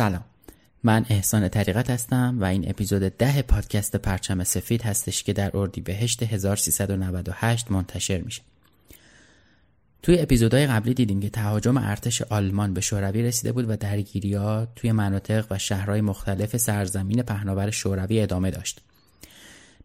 [0.00, 0.24] سلام.
[0.82, 5.80] من احسان طریقت هستم و این اپیزود ده پادکست پرچم سفید هستش که در اردی
[5.80, 8.42] بهشت 1398 منتشر میشه.
[10.02, 14.66] توی اپیزودهای قبلی دیدیم که تهاجم ارتش آلمان به شوروی رسیده بود و درگیری ها
[14.76, 18.80] توی مناطق و شهرهای مختلف سرزمین پهناور شوروی ادامه داشت.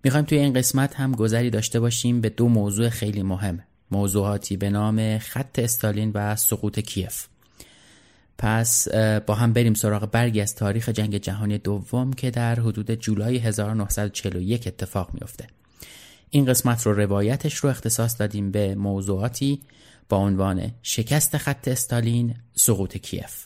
[0.03, 3.63] می‌خوایم توی این قسمت هم گذری داشته باشیم به دو موضوع خیلی مهم.
[3.91, 7.27] موضوعاتی به نام خط استالین و سقوط کیف.
[8.37, 8.87] پس
[9.25, 14.67] با هم بریم سراغ برگی از تاریخ جنگ جهانی دوم که در حدود جولای 1941
[14.67, 15.47] اتفاق میافته.
[16.29, 19.61] این قسمت رو روایتش رو اختصاص دادیم به موضوعاتی
[20.09, 23.45] با عنوان شکست خط استالین، سقوط کیف.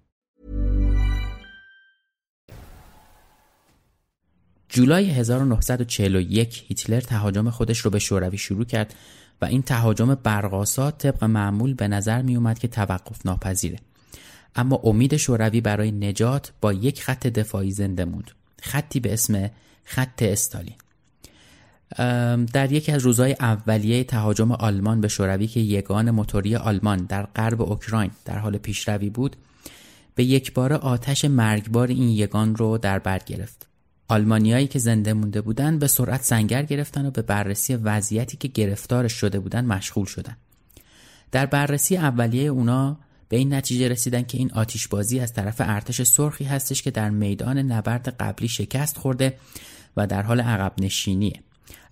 [4.73, 8.93] جولای 1941 هیتلر تهاجم خودش رو به شوروی شروع کرد
[9.41, 13.79] و این تهاجم برقاسا طبق معمول به نظر می اومد که توقف ناپذیره.
[14.55, 18.31] اما امید شوروی برای نجات با یک خط دفاعی زنده موند.
[18.61, 19.49] خطی به اسم
[19.83, 20.75] خط استالین.
[22.53, 27.61] در یکی از روزهای اولیه تهاجم آلمان به شوروی که یگان موتوری آلمان در غرب
[27.61, 29.35] اوکراین در حال پیشروی بود
[30.15, 33.70] به یک بار آتش مرگبار این یگان رو در بر گرفت.
[34.11, 39.13] آلمانیایی که زنده مونده بودن به سرعت سنگر گرفتن و به بررسی وضعیتی که گرفتارش
[39.13, 40.37] شده بودن مشغول شدن.
[41.31, 42.99] در بررسی اولیه اونا
[43.29, 47.57] به این نتیجه رسیدن که این آتیشبازی از طرف ارتش سرخی هستش که در میدان
[47.57, 49.37] نبرد قبلی شکست خورده
[49.97, 51.39] و در حال عقب نشینیه.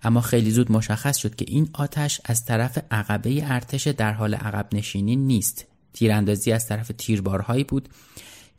[0.02, 4.68] اما خیلی زود مشخص شد که این آتش از طرف عقبه ارتش در حال عقب
[4.72, 5.66] نشینی نیست.
[5.92, 7.88] تیراندازی از طرف تیربارهایی بود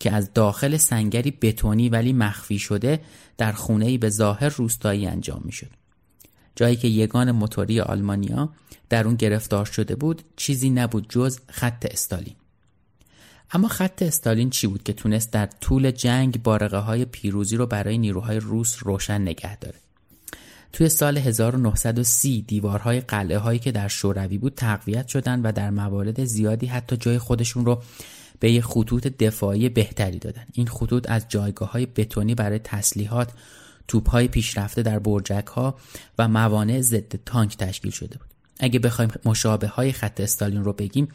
[0.01, 3.00] که از داخل سنگری بتونی ولی مخفی شده
[3.38, 5.69] در خونه‌ای به ظاهر روستایی انجام می‌شد.
[6.56, 8.50] جایی که یگان موتوری آلمانیا
[8.89, 12.36] در اون گرفتار شده بود چیزی نبود جز خط استالین.
[13.51, 17.97] اما خط استالین چی بود که تونست در طول جنگ بارقه های پیروزی رو برای
[17.97, 19.80] نیروهای روس روشن نگه داره؟
[20.74, 26.25] توی سال 1930 دیوارهای قلعه هایی که در شوروی بود تقویت شدن و در موارد
[26.25, 27.81] زیادی حتی جای خودشون رو
[28.41, 30.45] به یه خطوط دفاعی بهتری دادن.
[30.53, 33.31] این خطوط از جایگاه های بتونی برای تسلیحات
[33.88, 35.75] توپ های پیشرفته در برجک ها
[36.17, 38.27] و موانع ضد تانک تشکیل شده بود.
[38.59, 41.07] اگه بخوایم مشابه های خط استالین رو بگیم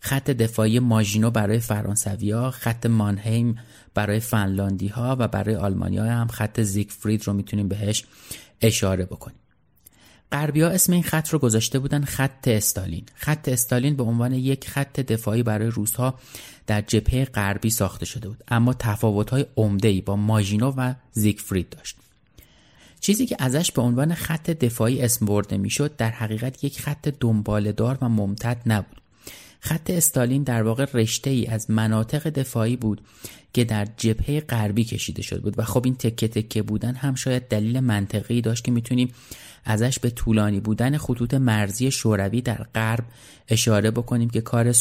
[0.00, 3.58] خط دفاعی ماژینو برای فرانسوی ها خط مانهیم
[3.94, 8.04] برای فنلاندی ها و برای آلمانیا هم خط زیگفرید رو می‌تونیم بهش
[8.60, 9.39] اشاره بکنیم.
[10.32, 13.04] غربی اسم این خط رو گذاشته بودن خط استالین.
[13.14, 16.18] خط استالین به عنوان یک خط دفاعی برای روسها
[16.66, 18.44] در جبهه غربی ساخته شده بود.
[18.48, 21.96] اما تفاوت‌های عمده‌ای با ماژینو و زیگفرید داشت.
[23.00, 27.98] چیزی که ازش به عنوان خط دفاعی اسم برده می‌شد در حقیقت یک خط دنبالدار
[28.02, 29.00] و ممتد نبود.
[29.60, 33.00] خط استالین در واقع رشته ای از مناطق دفاعی بود
[33.52, 35.58] که در جبهه غربی کشیده شده بود.
[35.58, 39.12] و خب این تکه تکه بودن هم شاید دلیل منطقی داشت که می‌تونیم
[39.64, 43.04] ازش به طولانی بودن خطوط مرزی شوروی در غرب
[43.48, 44.72] اشاره بکنیم که کار,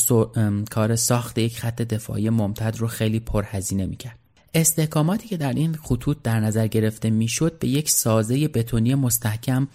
[0.72, 4.20] کار ساخت یک خط دفاعی ممتد رو خیلی پرهزینه می‌کرد.
[4.54, 9.68] استحکاماتی که در این خطوط در نظر گرفته می‌شد به یک سازه بتونی مستحکم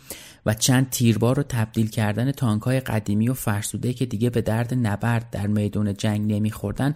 [0.46, 5.30] و چند تیربار رو تبدیل کردن تانکهای قدیمی و فرسوده که دیگه به درد نبرد
[5.30, 6.94] در میدون جنگ نمیخوردن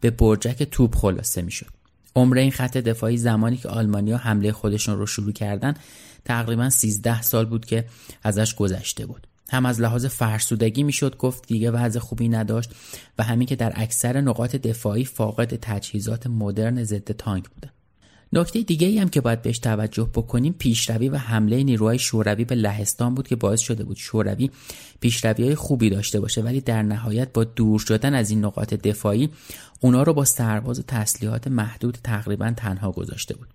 [0.00, 1.66] به برجک توپ خلاصه می‌شد.
[2.16, 5.74] عمر این خط دفاعی زمانی که آلمانیا حمله خودشون رو شروع کردن
[6.24, 7.84] تقریبا 13 سال بود که
[8.22, 9.26] ازش گذشته بود.
[9.50, 12.70] هم از لحاظ فرسودگی می‌شد گفت دیگه وضع خوبی نداشت
[13.18, 17.70] و همین که در اکثر نقاط دفاعی فاقد تجهیزات مدرن ضد تانک بوده.
[18.32, 22.54] نکته دیگه ای هم که باید بهش توجه بکنیم پیشروی و حمله نیروهای شوروی به
[22.54, 24.50] لهستان بود که باعث شده بود شوروی
[25.00, 29.28] پیشروی های خوبی داشته باشه ولی در نهایت با دور شدن از این نقاط دفاعی
[29.80, 33.48] اونا رو با سرباز و تسلیحات محدود تقریبا تنها گذاشته بود.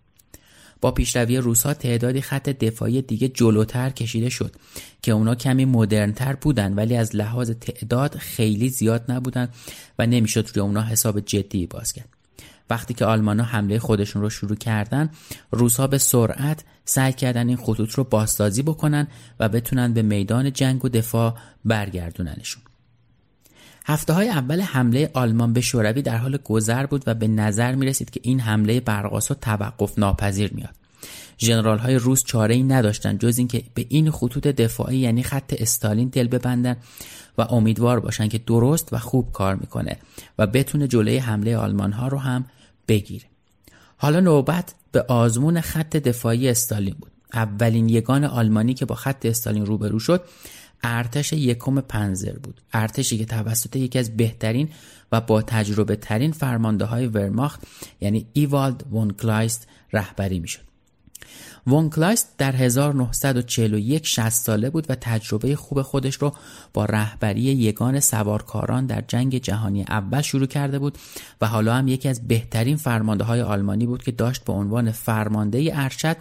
[0.82, 4.56] با پیشروی روسها تعدادی خط دفاعی دیگه جلوتر کشیده شد
[5.02, 9.50] که اونا کمی مدرنتر بودن ولی از لحاظ تعداد خیلی زیاد نبودن
[10.00, 12.10] و نمی‌شد روی اونا حساب جدی باز کرد.
[12.70, 15.10] وقتی که آلمان ها حمله خودشون رو شروع کردن
[15.52, 19.08] روسها به سرعت سعی کردن این خطوط رو بازسازی بکنن
[19.40, 21.36] و بتونن به میدان جنگ و دفاع
[21.66, 22.64] برگردوننشون.
[23.88, 27.86] هفته های اول حمله آلمان به شوروی در حال گذر بود و به نظر می
[27.86, 30.76] رسید که این حمله برقاسا توقف ناپذیر میاد.
[31.40, 36.10] ژنرال های روس چاره ای نداشتند جز اینکه به این خطوط دفاعی یعنی خط استالین
[36.10, 36.78] دل ببندن
[37.38, 39.98] و امیدوار باشن که درست و خوب کار می‌کنه
[40.40, 42.46] و بتونه جلوی حمله آلمان ها رو هم
[42.88, 43.26] بگیره.
[43.98, 47.12] حالا نوبت به آزمون خط دفاعی استالین بود.
[47.34, 50.24] اولین یگان آلمانی که با خط استالین روبرو شد
[50.86, 52.62] ارتش یکم پنزر بود.
[52.74, 54.70] ارتشی که توسط یکی از بهترین
[55.12, 57.64] و با تجربه ترین فرمانده های ورماخت
[58.02, 60.66] یعنی اوالد وون کلایست رهبری می‌شد.
[61.68, 66.34] وون کلایست در 1941 60 ساله بود و تجربه خوب خودش رو
[66.74, 70.98] با رهبری یگان سوارکاران در جنگ جهانی اول شروع کرده بود
[71.42, 75.72] و حالا هم یکی از بهترین فرمانده های آلمانی بود که داشت به عنوان فرمانده
[75.74, 76.18] ارشد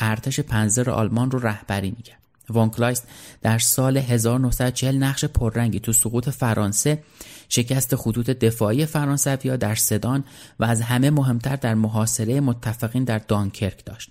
[0.00, 2.19] ارتش پنزر آلمان رو رهبری می‌کرد.
[2.50, 3.08] وان کلایست
[3.42, 7.02] در سال 1940 نقش پررنگی تو سقوط فرانسه
[7.48, 10.24] شکست خطوط دفاعی فرانسویا در سدان
[10.60, 14.10] و از همه مهمتر در محاصره متفقین در دانکرک داشت.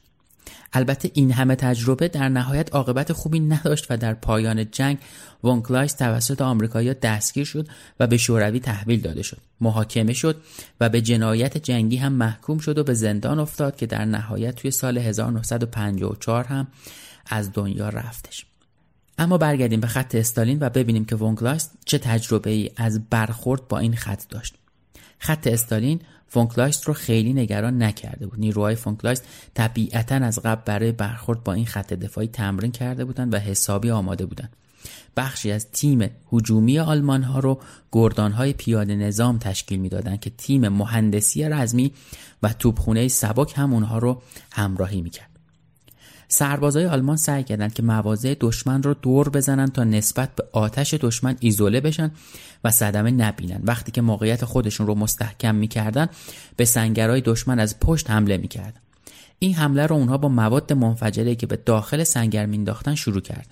[0.73, 4.97] البته این همه تجربه در نهایت عاقبت خوبی نداشت و در پایان جنگ
[5.43, 7.67] وان کلایست توسط آمریکایی‌ها دستگیر شد
[7.99, 9.37] و به شوروی تحویل داده شد.
[9.61, 10.41] محاکمه شد
[10.81, 14.71] و به جنایت جنگی هم محکوم شد و به زندان افتاد که در نهایت توی
[14.71, 16.67] سال 1954 هم
[17.29, 18.45] از دنیا رفتش.
[19.17, 23.79] اما برگردیم به خط استالین و ببینیم که فونکلایست چه تجربه ای از برخورد با
[23.79, 24.55] این خط داشت.
[25.19, 28.39] خط استالین فونکلایست رو خیلی نگران نکرده بود.
[28.39, 33.37] نیروهای فونکلایست طبیعتا از قبل برای برخورد با این خط دفاعی تمرین کرده بودند و
[33.37, 34.55] حسابی آماده بودند.
[35.17, 37.59] بخشی از تیم هجومی آلمان ها رو
[37.91, 41.93] گردان های پیاده نظام تشکیل می‌دادند که تیم مهندسی رزمی
[42.43, 44.21] و توپخونه سبک هم اونها رو
[44.51, 45.28] همراهی می‌کرد.
[46.31, 51.35] سربازای آلمان سعی کردند که مواضع دشمن رو دور بزنن تا نسبت به آتش دشمن
[51.39, 52.11] ایزوله بشن
[52.63, 53.61] و صدمه نبینن.
[53.63, 56.07] وقتی که موقعیت خودشون رو مستحکم می‌کردن
[56.57, 58.79] به سنگرهای دشمن از پشت حمله می‌کردن.
[59.39, 63.51] این حمله رو اونها با مواد منفجره که به داخل سنگر مینداختن شروع کردن.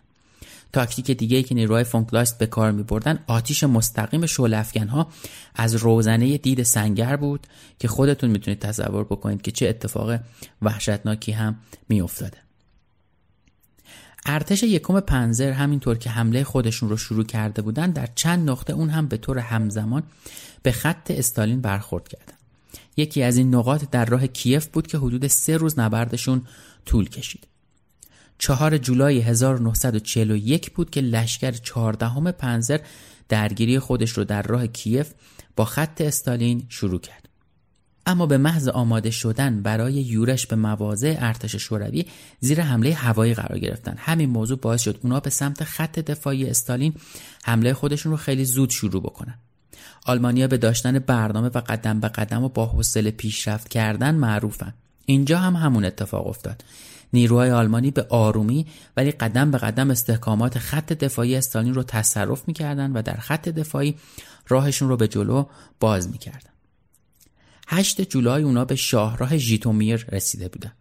[0.73, 5.07] تاکتیک دیگه ای که نیروهای فونکلاست به کار می بردن آتیش مستقیم شعله ها
[5.55, 7.47] از روزنه دید سنگر بود
[7.79, 10.19] که خودتون می‌تونید تصور بکنید که چه اتفاق
[10.61, 11.55] وحشتناکی هم
[11.89, 12.46] می افتاده.
[14.27, 18.89] ارتش یکم پنزر همینطور که حمله خودشون رو شروع کرده بودن در چند نقطه اون
[18.89, 20.03] هم به طور همزمان
[20.63, 22.33] به خط استالین برخورد کردن.
[22.97, 26.41] یکی از این نقاط در راه کیف بود که حدود سه روز نبردشون
[26.85, 27.47] طول کشید.
[28.37, 32.79] چهار جولای 1941 بود که لشکر چهاردهم پنزر
[33.29, 35.11] درگیری خودش رو در راه کیف
[35.55, 37.29] با خط استالین شروع کرد.
[38.07, 42.05] اما به محض آماده شدن برای یورش به مواضع ارتش شوروی
[42.39, 43.95] زیر حمله هوایی قرار گرفتن.
[43.97, 46.93] همین موضوع باعث شد اونا به سمت خط دفاعی استالین
[47.43, 49.39] حمله خودشون رو خیلی زود شروع بکنن.
[50.05, 54.73] آلمانیا به داشتن برنامه و قدم به قدم و با حوصله پیشرفت کردن معروفن.
[55.05, 56.63] اینجا هم همون اتفاق افتاد.
[57.13, 58.65] نیروهای آلمانی به آرومی
[58.97, 63.95] ولی قدم به قدم استحکامات خط دفاعی استالین رو تصرف می‌کردن و در خط دفاعی
[64.47, 65.45] راهشون رو به جلو
[65.79, 66.56] باز می‌کردن.
[67.67, 70.71] 8 جولای اونا به شاهراه ژیتومیر رسیده بودن.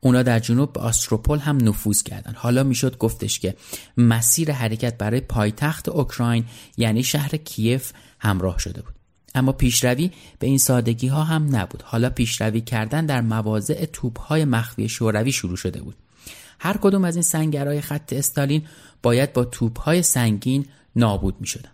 [0.00, 2.34] اونا در جنوب به آستروپول هم نفوذ کردند.
[2.36, 3.54] حالا می‌شد گفتش که
[3.96, 6.44] مسیر حرکت برای پایتخت اوکراین
[6.76, 8.94] یعنی شهر کیف همراه شده بود.
[9.34, 11.82] اما پیشروی به این سادگی ها هم نبود.
[11.82, 15.96] حالا پیشروی کردن در مواضع توپ های مخفی شوروی شروع شده بود.
[16.60, 18.66] هر کدوم از این سنگرهای خط استالین
[19.02, 20.66] باید با توپ های سنگین
[20.96, 21.70] نابود می شدن.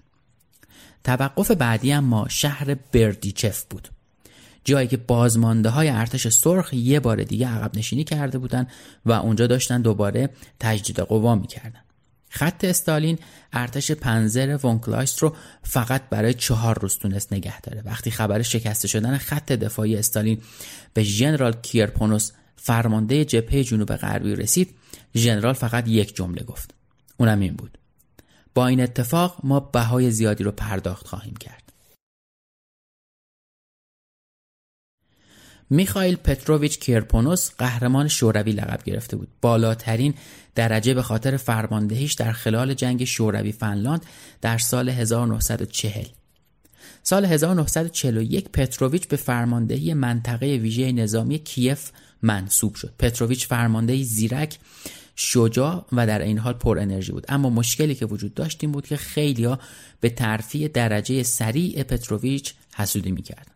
[1.05, 3.89] توقف بعدی هم ما شهر بردیچف بود.
[4.65, 8.67] جایی که بازمانده های ارتش سرخ یه بار دیگه عقب نشینی کرده بودن
[9.07, 10.31] و اونجا داشتن دوباره
[10.61, 11.81] تجدید قوا می‌کردن.
[12.29, 13.19] خط استالین
[13.53, 17.83] ارتش پنزر ونکلایست رو فقط برای چهار روز تونست نگه داره.
[17.85, 20.41] وقتی خبر شکسته شدن خط دفاعی استالین
[20.95, 24.75] به ژنرال کیرپونوس فرمانده جبهه جنوب غربی رسید
[25.17, 26.75] ژنرال فقط یک جمله گفت.
[27.17, 27.79] اونم این بود.
[28.55, 31.64] با این اتفاق ما بهای زیادی رو پرداخت خواهیم کرد.
[35.71, 39.29] میخائیل پتروویچ کیرپونوس قهرمان شوروی لقب گرفته بود.
[39.41, 40.15] بالاترین
[40.55, 44.07] درجه به خاطر فرماندهیش در خلال جنگ شوروی فنلاند
[44.41, 46.05] در سال 1940
[47.03, 51.91] سال 1941 پتروویچ به فرماندهی منطقه ویژه نظامی کیف
[52.23, 52.93] منصوب شد.
[52.99, 54.59] پتروویچ فرماندهی زیرک
[55.17, 57.27] شجاع و در این حال پر انرژی بود.
[57.29, 59.59] اما مشکلی که وجود داشت این بود که خیلیا
[60.01, 63.54] به ترفیع درجه سریع پتروویچ حسودی می‌کرد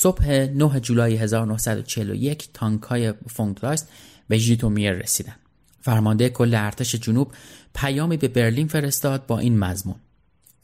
[0.00, 3.88] صبح 9 جولای 1941 تانکای فونکلاست
[4.28, 5.36] به ژیتومیر رسیدن.
[5.80, 7.32] فرمانده کل ارتش جنوب
[7.74, 9.96] پیامی به برلین فرستاد با این مضمون.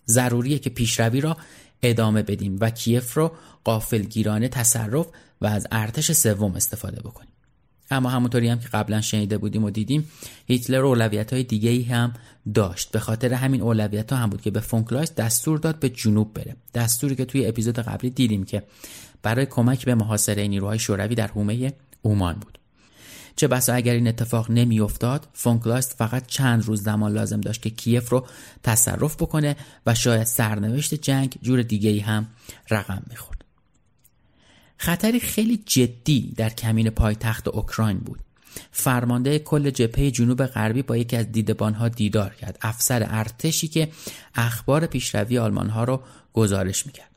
[0.06, 1.36] ضروریه که پیشروی را
[1.82, 3.32] ادامه بدیم و کیف را
[3.64, 5.06] غافلگیرانه تصرف
[5.40, 7.32] و از ارتش سوم استفاده بکنیم.
[7.90, 10.10] اما همونطوری هم که قبلا شنیده بودیم و دیدیم
[10.46, 12.12] هیتلر اولویت های دیگه ای هم
[12.54, 12.90] داشت.
[12.90, 16.56] به خاطر همین اولویت ها هم بود که به فونکلایست دستور داد به جنوب بره.
[16.74, 18.62] دستوری که توی اپیزود قبلی دیدیم که
[19.24, 22.58] برای کمک به محاصره نیروهای شوروی در حومه اومان بود.
[23.36, 28.08] چه بسا اگر این اتفاق نمیافتاد فونکلاست فقط چند روز زمان لازم داشت که کیف
[28.08, 28.26] رو
[28.62, 32.26] تصرف بکنه و شاید سرنوشت جنگ جور دیگه ای هم
[32.70, 33.44] رقم می‌خورد.
[34.78, 38.20] خطری خیلی جدی در کمین پایتخت اوکراین بود.
[38.70, 42.58] فرمانده کل جبهه جنوب غربی با یکی از دیدبانها دیدار کرد.
[42.62, 43.88] افسر ارتشی که
[44.34, 46.02] اخبار پیشروی آلمان ها رو
[46.32, 47.13] گزارش می‌کرد.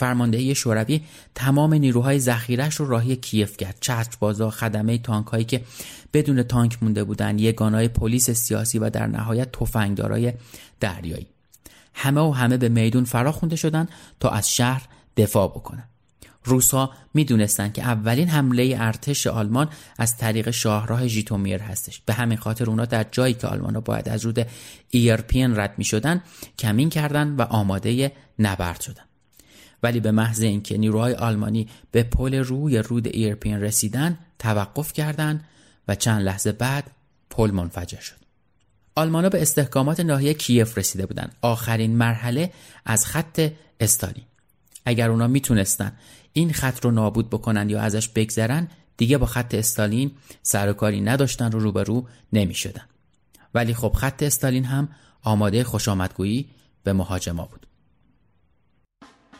[0.00, 1.00] فرماندهی شوروی
[1.34, 3.76] تمام نیروهای ذخیرش رو راهی کیف کرد.
[3.80, 5.64] چتربازا خدمه تانک هایی که
[6.12, 10.32] بدون تانک مونده بودن یگانهای پلیس سیاسی و در نهایت تفنگدارای
[10.80, 11.26] دریایی.
[11.94, 13.88] همه و همه به میدون فرا خونده شدن
[14.20, 14.82] تا از شهر
[15.16, 15.84] دفاع بکنن.
[16.44, 22.00] روسا می‌دونستند که اولین حمله ارتش آلمان از طریق شاهراه ژیتومیر هستش.
[22.06, 24.46] به همین خاطر اونا در جایی که آلمان ها باید از رود
[24.88, 26.22] ایرپین رد می شدن
[26.58, 29.09] کمین کردن و آماده نبرد شدن.
[29.82, 35.44] ولی به محض اینکه نیروهای آلمانی به پل روی رود ایرپین رسیدن توقف کردند
[35.88, 36.90] و چند لحظه بعد
[37.30, 38.16] پل منفجر شد.
[38.94, 41.34] آلمانا به استحکامات ناحیه کیف رسیده بودند.
[41.42, 42.52] آخرین مرحله
[42.84, 44.24] از خط استالین.
[44.84, 45.92] اگر اونا می‌تونستن
[46.32, 50.10] این خط رو نابود بکنن یا ازش بگذرن دیگه با خط استالین
[50.42, 52.84] سر و کاری نداشتن رو روبرو نمی‌شدن.
[53.54, 54.88] ولی خب خط استالین هم
[55.22, 56.48] آماده خوشامدگویی
[56.82, 57.66] به مهاجما بود.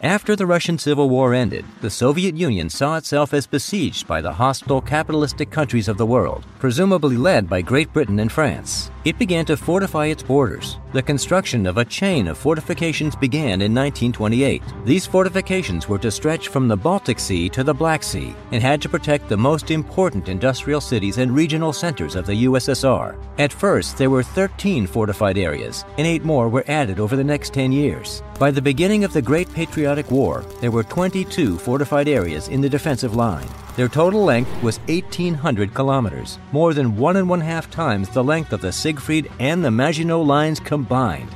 [0.03, 4.33] After the Russian Civil War ended, the Soviet Union saw itself as besieged by the
[4.33, 8.91] hostile capitalistic countries of the world, presumably led by Great Britain and France.
[9.03, 10.77] It began to fortify its borders.
[10.93, 14.63] The construction of a chain of fortifications began in 1928.
[14.85, 18.83] These fortifications were to stretch from the Baltic Sea to the Black Sea and had
[18.83, 23.17] to protect the most important industrial cities and regional centers of the USSR.
[23.39, 27.55] At first, there were 13 fortified areas, and eight more were added over the next
[27.55, 28.23] 10 years.
[28.39, 32.69] By the beginning of the Great Patriotic War, there were 22 fortified areas in the
[32.69, 33.49] defensive line.
[33.80, 38.54] Their total length was 1,800 kilometers, more than one and one half times the length
[38.54, 41.32] of the Siegfried and the Maginot lines combined.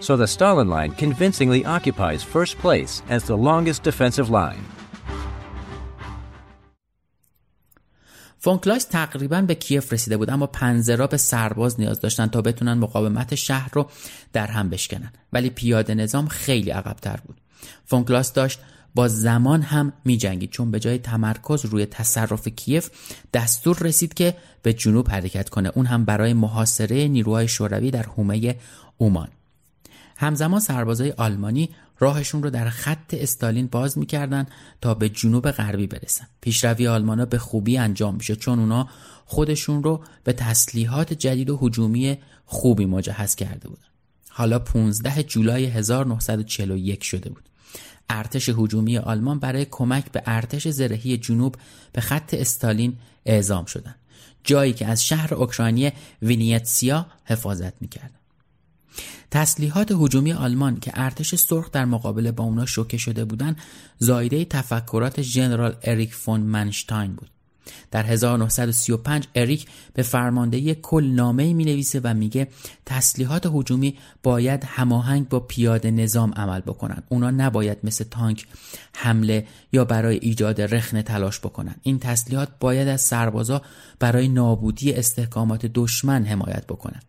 [0.00, 4.64] So the Stalin Line convincingly occupies first place as the longest defensive line.
[8.44, 13.34] فونکلاش تقریبا به کیف رسیده بود اما پنزرا به سرباز نیاز داشتن تا بتونن مقاومت
[13.34, 13.90] شهر رو
[14.32, 17.36] در هم بشکنن ولی پیاده نظام خیلی عقبتر بود
[17.84, 18.60] فونکلاس داشت
[18.97, 22.89] با زمان هم می جنگید چون به جای تمرکز روی تصرف کیف
[23.33, 25.71] دستور رسید که به جنوب حرکت کنه.
[25.75, 28.55] اون هم برای محاصره نیروهای شوروی در حومه
[28.97, 29.27] اومان.
[30.15, 34.45] همزمان سربازای آلمانی راهشون رو در خط استالین باز می‌کردن
[34.81, 36.27] تا به جنوب غربی برسن.
[36.41, 38.89] پیشروی آلمانا به خوبی انجام میشه چون اونا
[39.25, 43.81] خودشون رو به تسلیحات جدید و حجومی خوبی مجهز کرده بودن.
[44.29, 47.43] حالا 15 جولای 1941 شده بود.
[48.09, 51.55] ارتش هجومی آلمان برای کمک به ارتش زرهی جنوب
[51.93, 53.95] به خط استالین اعزام شدند
[54.43, 58.11] جایی که از شهر اوکراینی وینیتسیا حفاظت می‌کرد.
[59.31, 63.57] تسلیحات هجومی آلمان که ارتش سرخ در مقابله با اونا شوکه شده بودند
[63.99, 67.29] زایده تفکرات ژنرال اریک فون منشتاین بود.
[67.91, 72.47] در 1935 اریک به فرماندهی کل نامه می نویسه و میگه
[72.85, 78.45] تسلیحات هجومی باید هماهنگ با پیاده نظام عمل بکنن اونا نباید مثل تانک
[78.95, 83.61] حمله یا برای ایجاد رخنه تلاش بکنن این تسلیحات باید از سربازا
[83.99, 87.01] برای نابودی استحکامات دشمن حمایت بکنن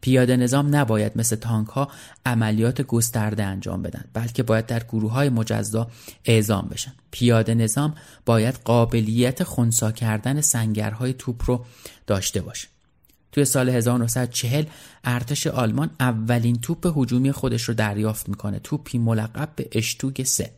[0.00, 1.88] پیاده نظام نباید مثل تانک ها
[2.26, 5.90] عملیات گسترده انجام بدن بلکه باید در گروه های مجزا
[6.24, 6.92] اعزام بشن.
[7.10, 7.94] پیاده نظام
[8.26, 11.64] باید قابلیت خونسا کردن سنگرهای توپ رو
[12.06, 12.68] داشته باشه.
[13.32, 14.64] توی سال 1940
[15.04, 20.50] ارتش آلمان اولین توپ هجومی خودش رو دریافت می‌کنه توپی ملقب به اشتوگ سه.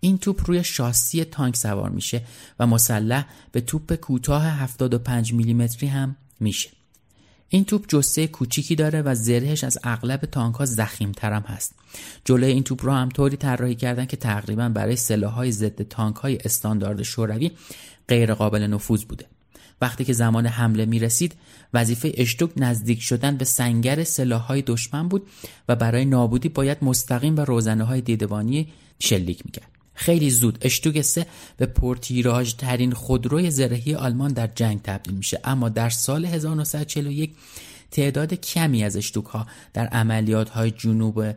[0.00, 2.22] این توپ روی شاسی تانک سوار میشه
[2.58, 6.81] و مسلح به توپ کوتاه 75 میلیمتری هم میشه.
[7.54, 11.74] این توپ جسه کوچیکی داره و زرهش از اغلب تانک ها زخیم ترم هست.
[12.24, 16.38] جلوی این توپ رو هم طوری طراحی کردن که تقریبا برای های ضد تانک های
[16.44, 17.50] استاندارد شوروی
[18.08, 19.26] غیر قابل نفوذ بوده.
[19.80, 21.34] وقتی که زمان حمله می رسید
[21.74, 25.26] وظیفه اشتوک نزدیک شدن به سنگر های دشمن بود
[25.68, 29.71] و برای نابودی باید مستقیم به روزنه های دیدبانی شلیک می‌کرد.
[29.94, 31.26] خیلی زود اشتوگ سه
[31.56, 35.40] به پرتیراژ ترین خودروی زرهی آلمان در جنگ تبدیل میشه.
[35.44, 37.34] اما در سال 1941
[37.90, 41.34] تعداد کمی از اشتوک ها در عملیات های جنوب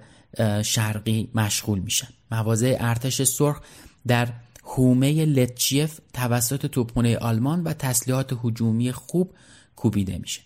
[0.64, 2.08] شرقی مشغول میشن.
[2.32, 3.62] مواضع ارتش سرخ
[4.08, 4.34] در
[4.66, 9.34] هومه لتچیف توسط توپخانه آلمان و تسلیحات هجومی خوب
[9.76, 10.42] کوبیده میشه.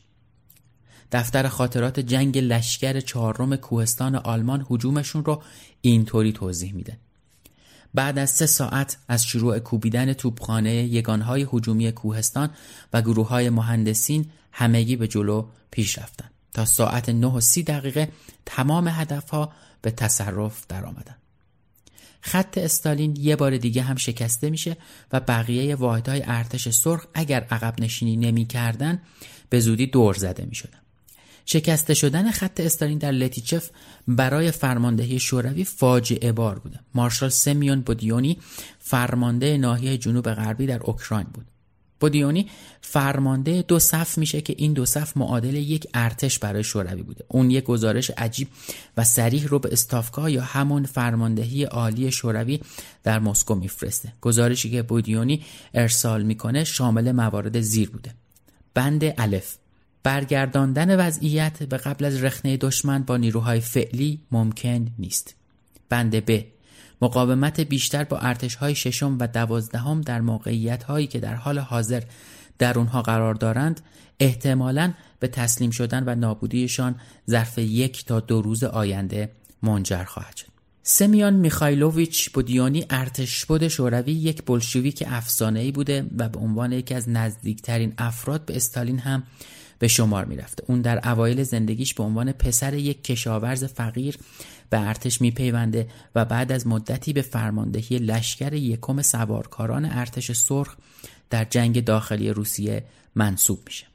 [1.12, 5.42] دفتر خاطرات جنگ لشکر چهارم کوهستان آلمان هجومشون رو
[5.82, 6.98] اینطوری توضیح میده.
[7.94, 12.50] بعد از سه ساعت از شروع کوبیدن توپخانه یگانهای هجومی کوهستان
[12.94, 18.10] و گروه های مهندسین همگی به جلو پیش رفتند تا ساعت 9 و سی دقیقه
[18.46, 21.16] تمام هدفها به تصرف در آمدن.
[22.22, 24.78] خط استالین یه بار دیگه هم شکسته میشه
[25.12, 29.02] و بقیه واحدهای ارتش سرخ اگر عقب نشینی نمی کردن
[29.50, 30.79] به زودی دور زده می شدن.
[31.52, 33.70] شکسته شدن خط استالین در لتیچف
[34.08, 36.80] برای فرماندهی شوروی فاجعه بار بوده.
[36.94, 38.38] مارشال سمیون بودیونی
[38.80, 41.46] فرمانده ناحیه جنوب غربی در اوکراین بود.
[42.00, 42.50] بودیونی
[42.82, 47.26] فرمانده دو صف میشه که این دو صف معادل یک ارتش برای شوروی بوده.
[47.28, 48.48] اون یک گزارش عجیب
[48.98, 52.60] و سریح رو به استافکا یا همون فرماندهی عالی شوروی
[53.04, 54.14] در مسکو میفرسته.
[54.22, 58.14] گزارشی که بودیونی ارسال می‌کنه شامل موارد زیر بوده.
[58.74, 59.58] بند الف.
[60.04, 65.36] برگرداندن وضعیت به قبل از رخنه دشمن با نیروهای فعلی ممکن نیست.
[65.90, 66.46] بند ب
[67.02, 72.04] مقاومت بیشتر با ارتشهای ششم و دوازدهم در موقعیت هایی که در حال حاضر
[72.58, 73.82] در اونها قرار دارند
[74.20, 76.96] احتمالا به تسلیم شدن و نابودیشان
[77.30, 79.32] ظرف یک تا دو روز آینده
[79.64, 80.48] منجر خواهد شد.
[80.84, 87.94] سمیان میخایلوویچ بودیانی ارتشبد شوروی یک بلشویک افسانه‌ای بوده و به عنوان یکی از نزدیکترین
[87.98, 89.24] افراد به استالین هم
[89.80, 94.18] به شمار می‌رفته اون در اوایل زندگیش به عنوان پسر یک کشاورز فقیر
[94.70, 100.76] به ارتش میپیونده و بعد از مدتی به فرماندهی لشکر یکم سوارکاران ارتش سرخ
[101.30, 102.84] در جنگ داخلی روسیه
[103.16, 103.86] منصوب میشه.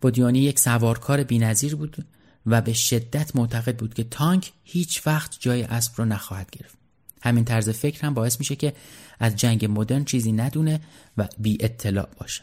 [0.00, 2.04] بودیانی یک سوارکار بینظیر بود
[2.46, 6.78] و به شدت معتقد بود که تانک هیچ وقت جای اسب رو نخواهد گرفت.
[7.22, 8.72] همین طرز فکر هم باعث میشه که
[9.20, 10.80] از جنگ مدرن چیزی ندونه
[11.16, 12.42] و بی اطلاع باشه.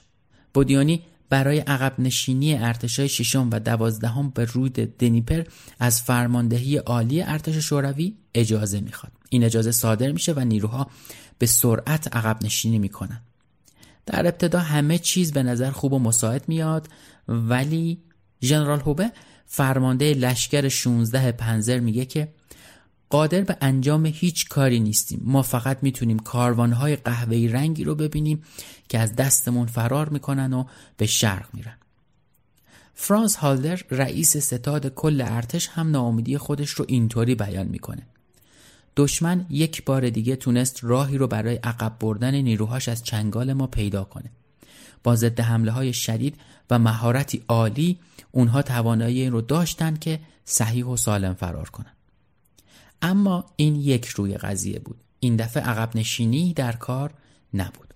[0.54, 5.44] بودیانی برای عقب نشینی ارتشای ششم و دوازدهم به رود دنیپر
[5.80, 9.12] از فرماندهی عالی ارتش شوروی اجازه می‌خواد.
[9.30, 10.88] این اجازه صادر میشه و نیروها
[11.38, 13.22] به سرعت عقب نشینی می‌کنن.
[14.06, 16.88] در ابتدا همه چیز به نظر خوب و مساعد میاد
[17.28, 17.98] ولی
[18.42, 19.12] ژنرال هوبه
[19.46, 22.28] فرمانده لشکر 16 پنزر میگه که
[23.10, 25.22] قادر به انجام هیچ کاری نیستیم.
[25.24, 28.44] ما فقط می‌تونیم کاروانهای قهوه‌ای رنگی رو ببینیم
[28.90, 30.66] که از دستمون فرار می‌کنن و
[30.98, 31.78] به شرق میرن.
[32.94, 38.02] فرانس هالدر رئیس ستاد کل ارتش هم ناامیدی خودش رو اینطوری بیان می‌کنه.
[38.98, 44.04] دشمن یک بار دیگه تونست راهی رو برای عقب بردن نیروهاش از چنگال ما پیدا
[44.04, 44.32] کنه.
[45.04, 46.38] با ضد حمله های شدید
[46.70, 48.00] و مهارتی عالی
[48.32, 51.92] اونها توانایی رو داشتن که صحیح و سالم فرار کنن.
[53.02, 54.98] اما این یک روی قضیه بود.
[55.20, 57.14] این دفعه عقب نشینی در کار
[57.54, 57.94] نبود.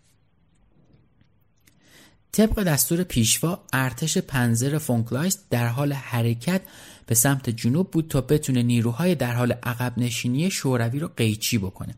[2.32, 6.62] طبق دستور پیشوا ارتش پنزر فونکلایست در حال حرکت
[7.06, 11.96] به سمت جنوب بود تا بتونه نیروهای در حال عقب نشینی شوروی رو قیچی بکنه.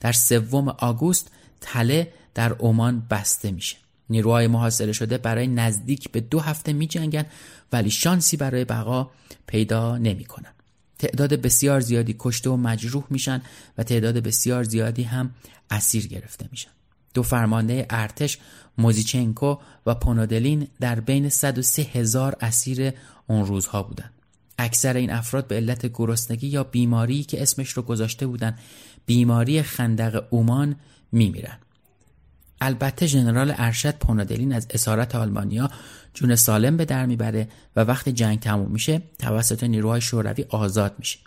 [0.00, 3.76] در سوم آگوست تله در اومان بسته میشه.
[4.10, 7.26] نیروهای محاصره شده برای نزدیک به دو هفته می جنگن
[7.72, 9.10] ولی شانسی برای بقا
[9.46, 10.52] پیدا نمی کنن.
[11.00, 13.42] تعداد بسیار زیادی کشته و مجروح میشن
[13.78, 15.34] و تعداد بسیار زیادی هم
[15.70, 16.70] اسیر گرفته میشن.
[17.14, 18.38] دو فرمانده ارتش
[18.78, 22.92] موزیچنکو و پونودلین در بین 103 هزار اسیر
[23.26, 24.12] اون روزها بودند.
[24.58, 28.58] اکثر این افراد به علت گرسنگی یا بیماری که اسمش رو گذاشته بودن
[29.06, 30.76] بیماری خندق اومان
[31.12, 31.58] میمیرن.
[32.60, 35.70] البته ژنرال ارشد پونادلین از اسارت آلمانیا
[36.14, 41.18] جون سالم به در می‌بره و وقتی جنگ تموم میشه توسط نیروهای شوروی آزاد میشه.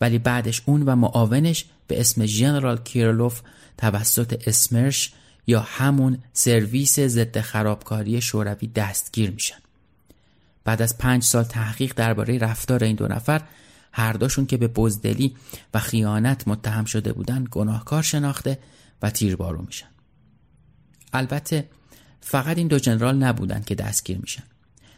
[0.00, 3.40] ولی بعدش اون و معاونش به اسم ژنرال کیرلوف
[3.78, 5.12] توسط اسمرش
[5.46, 9.58] یا همون سرویس ضد خرابکاری شوروی دستگیر میشن.
[10.64, 13.42] بعد از پنج سال تحقیق درباره رفتار این دو نفر
[13.92, 15.36] هر دوشون که به بزدلی
[15.74, 18.58] و خیانت متهم شده بودن گناهکار شناخته
[19.02, 19.86] و تیربارو میشن.
[21.12, 21.68] البته
[22.20, 24.42] فقط این دو جنرال نبودند که دستگیر میشن.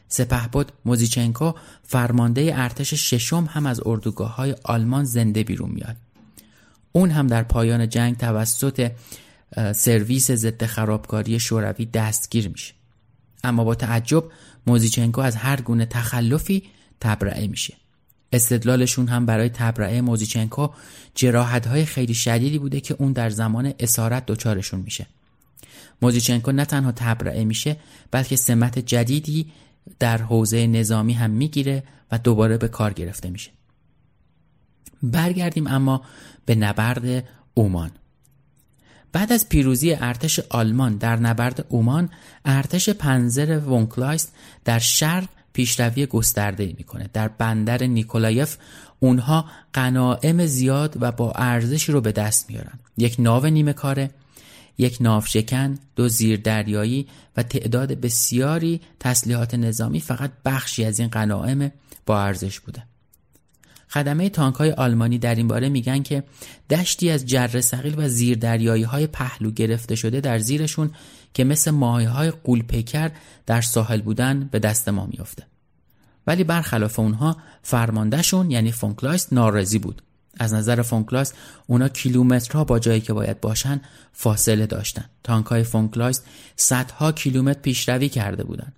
[0.08, 5.96] سپهبد موزیچنکو فرمانده ارتش ششم هم از اردوگاه های آلمان زنده بیرون میاد.
[6.92, 8.90] اون هم در پایان جنگ توسط
[9.74, 12.74] سرویس ضد خرابکاری شوروی دستگیر میشه.
[13.44, 14.24] اما با تعجب
[14.66, 16.62] موزیچنکو از هر گونه تخلفی
[17.00, 17.74] تبرئه میشه.
[18.32, 20.68] استدلالشون هم برای تبرئه موزیچنکو
[21.14, 25.06] جراحت های خیلی شدیدی بوده که اون در زمان اسارت دچارشون میشه.
[26.02, 27.76] موزیچنکو نه تنها تبرئه میشه
[28.10, 29.52] بلکه سمت جدیدی
[29.98, 31.82] در حوزه نظامی هم می‌گیره
[32.12, 33.50] و دوباره به کار گرفته میشه.
[35.02, 36.02] برگردیم اما
[36.46, 37.90] به نبرد اومان.
[39.12, 42.10] بعد از پیروزی ارتش آلمان در نبرد اومان
[42.44, 44.32] ارتش پنزر فونکلایست
[44.64, 47.10] در شرق پیشروی گسترده می‌کنه.
[47.12, 48.56] در بندر نیکولایف
[49.00, 52.78] اونها غنائم زیاد و با ارزشی رو به دست میارن.
[52.96, 54.10] یک ناو نیمه کاره
[54.80, 61.72] یک ناوشکن، دو زیردریایی و تعداد بسیاری تسلیحات نظامی فقط بخشی از این غنائم
[62.06, 62.82] با ارزش بوده.
[63.88, 66.24] خدمه تانک های آلمانی در این باره میگن که
[66.70, 70.90] دشتی از جرثقیل و زیردریایی های پهلو گرفته شده در زیرشون
[71.34, 73.10] که مثل ماهی های غولپیکر
[73.46, 75.46] در ساحل بودن به دست ما میافته.
[76.26, 80.02] ولی برخلاف اونها فرماندهشون یعنی فونکلایست ناراضی بود
[80.40, 81.32] از نظر فونکلایست
[81.66, 83.80] اونا کیلومترها با جایی که باید باشن
[84.12, 85.04] فاصله داشتن.
[85.24, 86.20] تانک های فونکلایست
[86.56, 88.72] صدها کیلومتر پیشروی کرده بودند.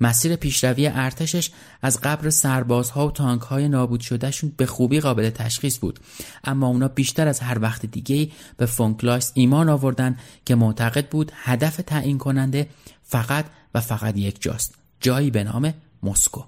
[0.00, 1.50] مسیر پیشروی ارتشش
[1.82, 6.00] از قبر سربازها و تانک های نابود شدهشون به خوبی قابل تشخیص بود.
[6.44, 11.76] اما اونا بیشتر از هر وقت دیگه به فونکلایست ایمان آوردن که معتقد بود هدف
[11.76, 12.68] تعیین کننده
[13.02, 14.74] فقط و فقط یک جاست.
[15.00, 16.42] جایی به نام مسکو.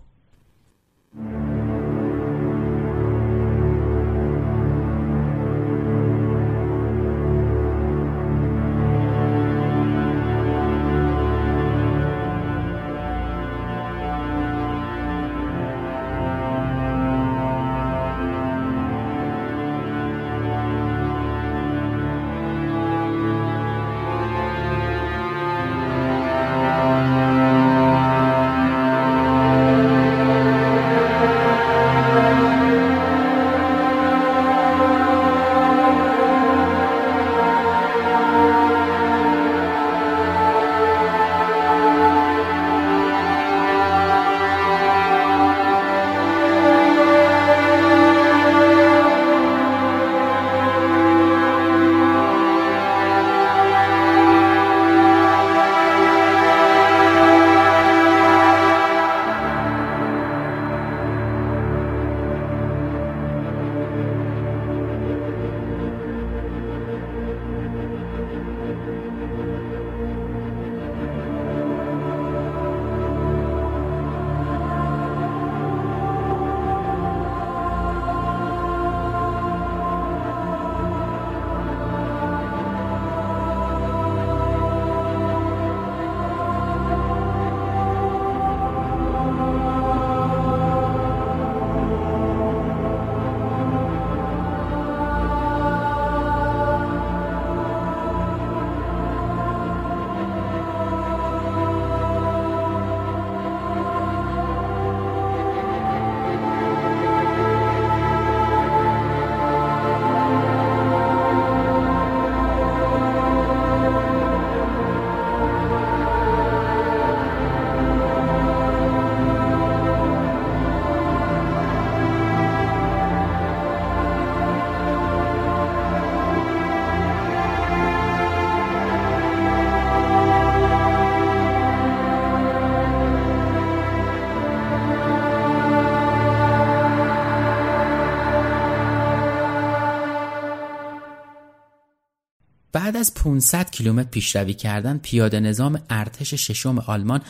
[143.21, 147.21] 500 کیلومتر پیشروی کردن پیاده نظام ارتش ششم آلمان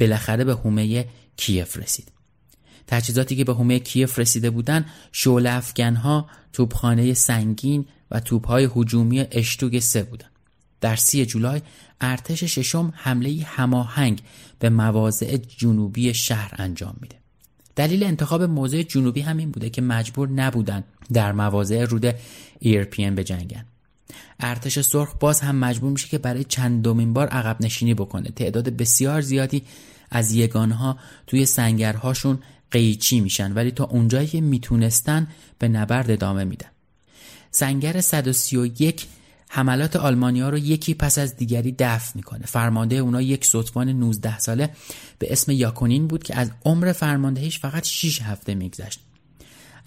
[0.00, 2.12] بالاخره به حومه کیف رسید.
[2.86, 9.78] تجهیزاتی که به حومه کیف رسیده بودند شعله افکنها، توپخانه سنگین و توپهای هجومی اشتوگ
[9.78, 10.30] سه بودند.
[10.80, 11.62] در سی جولای
[12.00, 14.22] ارتش ششم حمله هماهنگ
[14.58, 17.16] به مواضع جنوبی شهر انجام میده.
[17.76, 22.14] دلیل انتخاب موضع جنوبی همین بوده که مجبور نبودن در مواضع رود
[22.60, 23.64] ایرپین به جنگن.
[24.40, 28.30] ارتش سرخ باز هم مجبور میشه که برای چندمین بار عقب نشینی بکنه.
[28.30, 29.62] تعداد بسیار زیادی
[30.10, 32.38] از یگانها توی سنگرهاشون
[32.70, 35.26] قیچی میشن ولی تا اونجایی که می‌تونستن
[35.58, 36.68] به نبرد ادامه میدن.
[37.50, 39.06] سنگر 131
[39.48, 44.70] حملات آلمانیا رو یکی پس از دیگری دفع می‌کنه فرمانده اونا یک سطفان 19 ساله
[45.18, 49.00] به اسم یاکونین بود که از عمر فرماندهیش فقط 6 هفته میگذشت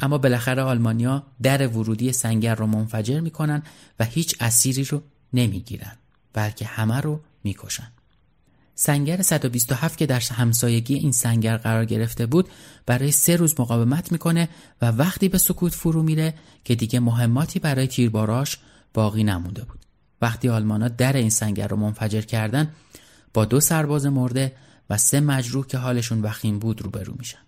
[0.04, 3.64] اما بالاخره آلمانیا در ورودی سنگر رو منفجر می‌کنن
[4.00, 5.02] و هیچ اسیری رو
[5.34, 5.96] نمی‌گیرن
[6.34, 7.92] بلکه همه رو می‌کشن.
[8.76, 12.50] سنگر 127 که در همسایگی این سنگر قرار گرفته بود
[12.86, 14.50] برای سه روز مقاومت می‌کنه
[14.82, 18.58] و وقتی به سکوت فرو میره که دیگه مهماتی برای تیرباراش
[18.94, 19.80] باقی نمونده بود.
[20.22, 22.72] وقتی آلمانا در این سنگر رو منفجر کردن
[23.34, 24.56] با دو سرباز مرده
[24.90, 27.40] و سه مجروح که حالشون وخیم بود روبرو میشن.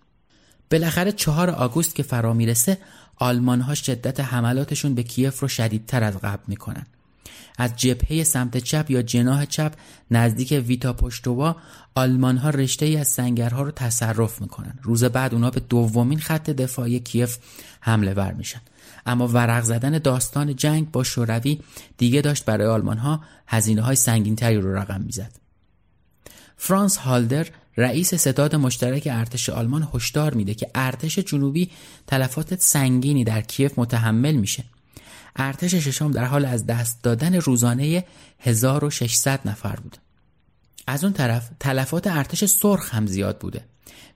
[0.70, 2.78] بالاخره چهار آگوست که فرا می‌رسه
[3.16, 6.86] آلمان ها شدت حملاتشون به کیف رو شدیدتر از قبل می‌کنن.
[7.58, 9.72] از جبهه سمت چپ یا جناح چپ
[10.10, 11.56] نزدیک ویتا پشتووا
[11.94, 14.78] آلمان ها رشته ای از سنگرها رو تصرف می‌کنن.
[14.82, 17.38] روز بعد اونا به دومین خط دفاعی کیف
[17.80, 18.60] حمله ور میشن.
[19.06, 21.60] اما ورق زدن داستان جنگ با شوروی
[21.98, 25.32] دیگه داشت برای آلمان ها هزینه های سنگین تری رو رقم می‌زد.
[26.56, 31.70] فرانس هالدر رئیس ستاد مشترک ارتش آلمان هشدار میده که ارتش جنوبی
[32.06, 34.64] تلفات سنگینی در کیف متحمل میشه.
[35.36, 38.04] ارتش ششم در حال از دست دادن روزانه
[38.38, 39.96] 1600 نفر بود.
[40.86, 43.64] از اون طرف تلفات ارتش سرخ هم زیاد بوده.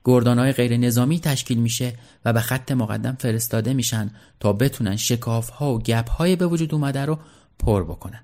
[0.05, 1.93] گردانهای غیر نظامی تشکیل میشه
[2.25, 6.73] و به خط مقدم فرستاده میشن تا بتونن شکاف ها و گپ های به وجود
[6.73, 7.19] اومده رو
[7.59, 8.23] پر بکنن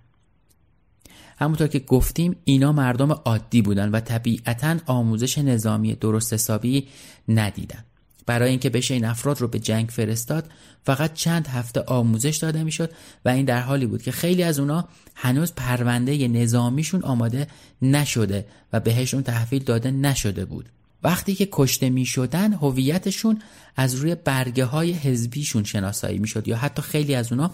[1.38, 6.88] همونطور که گفتیم اینا مردم عادی بودن و طبیعتا آموزش نظامی درست حسابی
[7.28, 7.84] ندیدن.
[8.26, 10.50] برای اینکه بشه این افراد رو به جنگ فرستاد
[10.84, 12.92] فقط چند هفته آموزش داده می‌شد
[13.26, 17.48] و این در حالی بود که خیلی از اونا هنوز پرونده نظامیشون آماده
[17.82, 20.70] نشده و بهشون تحویل داده نشده بود.
[21.04, 23.42] وقتی که کشته می شدن هویتشون
[23.76, 27.52] از روی برگه های حزبیشون شناسایی می شد یا حتی خیلی از اونا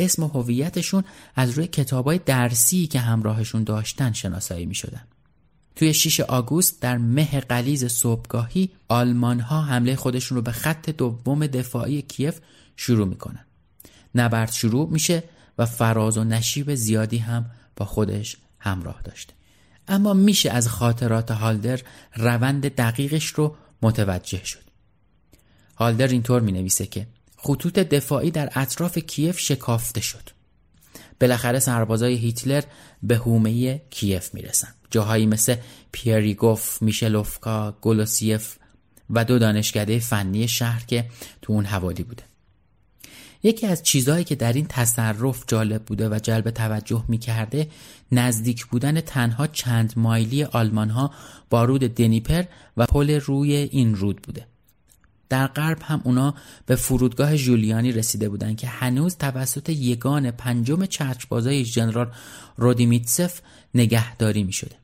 [0.00, 1.04] اسم و هویتشون
[1.36, 5.02] از روی کتاب های درسی که همراهشون داشتن شناسایی می شدن.
[5.76, 11.46] توی 6 آگوست در مه قلیز صبحگاهی آلمان ها حمله خودشون رو به خط دوم
[11.46, 12.40] دفاعی کیف
[12.76, 13.44] شروع می‌کنن.
[14.14, 15.22] نبرد شروع میشه
[15.58, 19.34] و فراز و نشیب زیادی هم با خودش همراه داشته.
[19.88, 21.80] اما میشه از خاطرات هالدر
[22.16, 24.70] روند دقیقش رو متوجه شد.
[25.76, 27.06] هالدر اینطور می نویسه که
[27.42, 30.30] خطوط دفاعی در اطراف کیف شکافته شد.
[31.20, 32.62] بالاخره سربازای هیتلر
[33.02, 34.68] به هومه کیف می‌رسن.
[34.90, 35.56] جاهایی مثل
[35.92, 38.56] پیریگوف، میشلوفکا، گولوسیف
[39.10, 41.06] و دو دانشکده فنی شهر که
[41.42, 42.22] تو اون حوالی بوده.
[43.42, 47.68] یکی از چیزهایی که در این تصرف جالب بوده و جلب توجه می کرده
[48.12, 51.10] نزدیک بودن تنها چند مایلی آلمان ها
[51.50, 52.44] با رود دنیپر
[52.76, 54.46] و پل روی این رود بوده.
[55.30, 56.34] در غرب هم اونا
[56.66, 62.10] به فرودگاه جولیانی رسیده بودند که هنوز توسط یگان پنجم چتربازای ژنرال
[62.56, 63.40] رودیمیتسف
[63.74, 64.76] نگهداری می شده.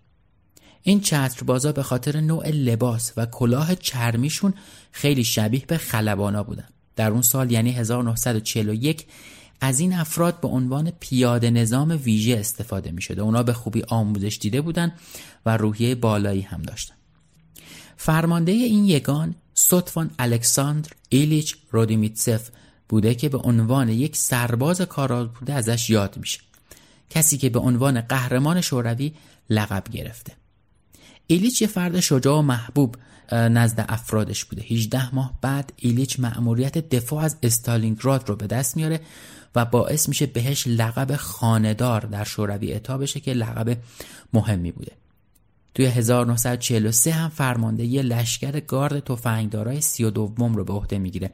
[0.83, 4.55] این چتربازا به خاطر نوع لباس و کلاه چرمیشون
[4.93, 6.69] خیلی شبیه به خلبانا بودن.
[6.97, 9.07] در اون سال یعنی 1941
[9.61, 13.23] از این افراد به عنوان پیاده نظام ویژه استفاده می شده.
[13.23, 14.93] اونا به خوبی آموزش دیده بودند
[15.47, 16.95] و روحیه بالایی هم داشتن.
[17.97, 22.49] فرمانده این یگان سوتفان الکساندر ایلیچ رودیمیتسف
[22.89, 26.41] بوده که به عنوان یک سرباز کارال بوده ازش یاد میشه.
[27.11, 29.13] کسی که به عنوان قهرمان شوروی
[29.51, 30.33] لقب گرفته.
[31.27, 32.97] ایلیچ یه فرد شجاع و محبوب
[33.33, 39.01] نزد افرادش بوده 18 ماه بعد ایلیچ مأموریت دفاع از استالینگراد رو به دست میاره
[39.55, 43.77] و باعث میشه بهش لقب خاندار در شوروی اعطا بشه که لقب
[44.33, 44.93] مهمی بوده
[45.77, 51.31] توی 1943 هم فرمانده یه لشکر گارد تفنگدارای سی و دوم رو به عهده می‌گیره.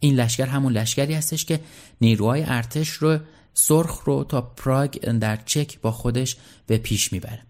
[0.00, 1.60] این لشکر همون لشکری هستش که
[2.00, 3.18] نیروهای ارتش رو
[3.54, 7.42] سرخ رو تا پراگ در چک با خودش به پیش می‌بره.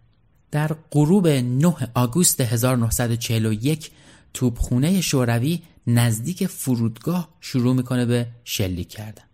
[0.51, 3.91] در غروب 9 آگوست 1941
[4.35, 9.25] توپخونه شوروی نزدیک فرودگاه شروع می‌کنه به شلیک کردن.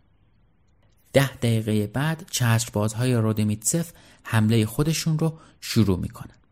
[1.13, 6.44] ده دقیقه بعد چشمبازهای رودمیتسف حمله خودشون رو شروع می‌کنن.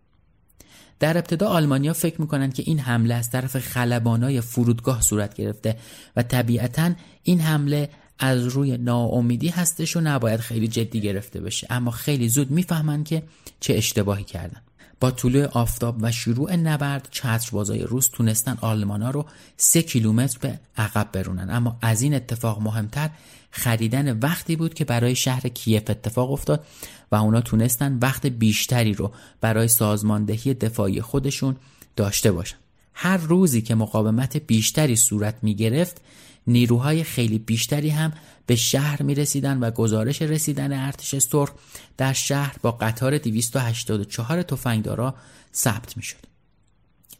[1.02, 5.76] در ابتدا آلمانیا فکر می‌کنن که این حمله از طرف خلبانای فرودگاه صورت گرفته
[6.16, 6.90] و طبیعتا
[7.22, 7.88] این حمله
[8.18, 11.66] از روی ناامیدی هستش و نباید خیلی جدی گرفته بشه.
[11.70, 13.22] اما خیلی زود می‌فهمن که
[13.60, 14.60] چه اشتباهی کردن.
[15.02, 21.08] با طلوع آفتاب و شروع نبرد چتربازای روس تونستن آلمانا رو سه کیلومتر به عقب
[21.12, 21.50] برونن.
[21.50, 23.10] اما از این اتفاق مهمتر
[23.50, 26.66] خریدن وقتی بود که برای شهر کیف اتفاق افتاد
[27.12, 31.56] و اونا تونستن وقت بیشتری رو برای سازماندهی دفاعی خودشون
[31.96, 32.56] داشته باشن.
[32.94, 36.00] هر روزی که مقاومت بیشتری صورت می گرفت
[36.46, 38.12] نیروهای خیلی بیشتری هم
[38.46, 41.50] به شهر می رسیدن و گزارش رسیدن ارتش سرخ
[41.96, 45.14] در شهر با قطار 284 تفنگدارا
[45.54, 46.16] ثبت می شد.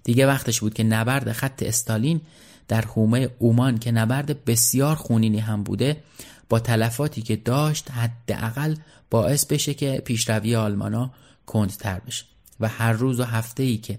[0.05, 2.21] دیگه وقتش بود که نبرد خط استالین
[2.69, 6.03] در حومه اومان که نبرد بسیار خونینی هم بوده
[6.49, 8.75] با تلفاتی که داشت حداقل
[9.11, 11.11] باعث بشه که پیشروی آلمانا
[11.47, 12.25] کندتر بشه
[12.61, 13.99] و هر روز و هفته ای که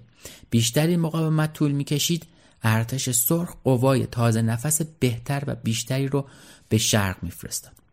[0.49, 2.25] بیشتری مقاومت طول می‌کشید
[2.63, 6.25] ارتش سرخ قوای تازه نفس بهتر و بیشتری رو
[6.69, 7.83] به شرق میفرستاد.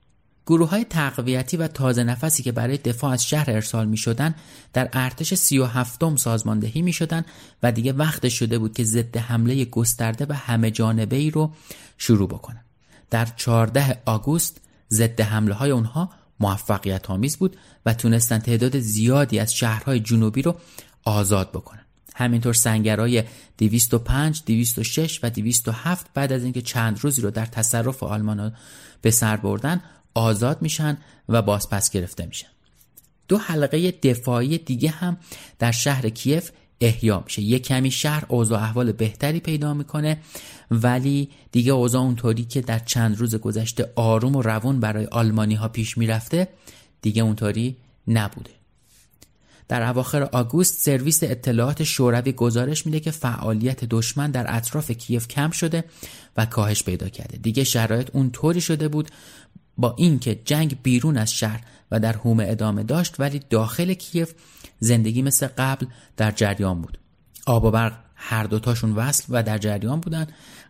[0.47, 4.35] گروه های تقویتی و تازه نفسی که برای دفاع از شهر ارسال می شدن
[4.73, 7.25] در ارتش سی و هفتم سازماندهی می شدن
[7.63, 11.53] و دیگه وقت شده بود که ضد حمله گسترده و همه جانبه ای رو
[11.99, 12.65] شروع بکنن.
[13.11, 17.57] در 14 آگوست ضد حمله های اونها موفقیت آمیز بود
[17.87, 20.57] و تونستن تعداد زیادی از شهرهای جنوبی رو
[21.05, 21.85] آزاد بکنن.
[22.15, 23.23] همینطور سنگرهای
[23.59, 28.53] 205, 206 و 207 بعد از اینکه چند روزی رو در تصرف آلمان
[29.03, 29.83] به سر بردن
[30.15, 32.49] آزاد میشن و بازپس گرفته میشن.
[33.29, 35.17] دو حلقه دفاعی دیگه هم
[35.59, 37.43] در شهر کیف احیا میشه.
[37.43, 40.19] یک کمی شهر اوضاع احوال بهتری پیدا می‌کنه
[40.71, 45.69] ولی دیگه اوضاع اونطوری که در چند روز گذشته آروم و روون برای آلمانی ها
[45.69, 46.49] پیش می‌رفته
[47.03, 47.77] دیگه اونطوری
[48.09, 48.60] نبوده.
[49.71, 55.51] در اواخر آگوست سرویس اطلاعات شوروی گزارش میده که فعالیت دشمن در اطراف کیف کم
[55.51, 55.85] شده
[56.37, 57.37] و کاهش پیدا کرده.
[57.37, 59.09] دیگه شرایط اونطوری شده بود
[59.77, 64.33] با اینکه جنگ بیرون از شهر و در هومه ادامه داشت ولی داخل کیف
[64.81, 66.99] زندگی مثل قبل در جریان بود.
[67.47, 70.27] آب و برق هر دوتاشون وصل و در جریان بودن.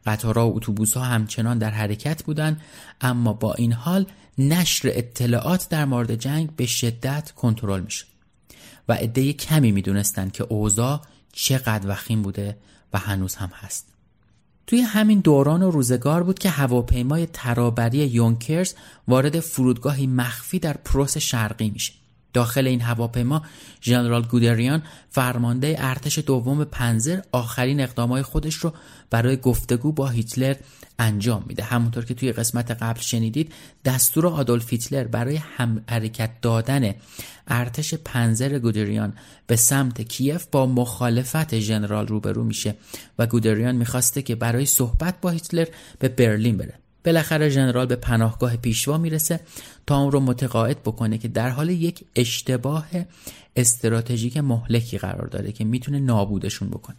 [0.06, 2.60] قطارها و اتوبوس ها همچنان در حرکت بودن.
[3.00, 4.06] اما با این حال
[4.38, 8.10] نشر اطلاعات در مورد جنگ به شدت کنترل میشه
[8.90, 11.00] و عده کمی می‌دونستند که اوضاع
[11.32, 12.56] چقدر وخیم بوده
[12.92, 13.86] و هنوز هم هست.
[14.66, 18.74] توی همین دوران و روزگار بود که هواپیمای ترابری یونکرز
[19.08, 21.92] وارد فرودگاهی مخفی در پروس شرقی میشه.
[22.32, 23.42] داخل این هواپیما
[23.82, 28.72] ژنرال گودریان فرمانده ارتش دوم پنزر آخرین اقدامای خودش رو
[29.10, 30.54] برای گفتگو با هیتلر
[30.98, 31.62] انجام میده.
[31.62, 33.52] همونطور که توی قسمت قبل شنیدید
[33.84, 36.94] دستور آدولف هیتلر برای هم حرکت دادن
[37.48, 39.12] ارتش پنزر گودریان
[39.46, 42.74] به سمت کیف با مخالفت ژنرال روبرو میشه
[43.18, 45.66] و گودریان می‌خواسته که برای صحبت با هیتلر
[45.98, 46.79] به برلین بره.
[47.04, 49.40] بالاخره ژنرال به پناهگاه پیشوا می‌رسه
[49.86, 52.86] تا اون رو متقاعد بکنه که در حال یک اشتباه
[53.56, 56.96] استراتژیک مهلکی قرار داره که می‌تونه نابودشون بکنه.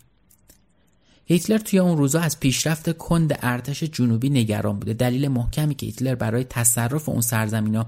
[1.26, 4.93] هیتلر توی اون روزا از پیشرفت کند ارتش جنوبی نگران بوده.
[4.93, 7.86] دلیل محکمی که هیتلر برای تصرف اون سرزمینا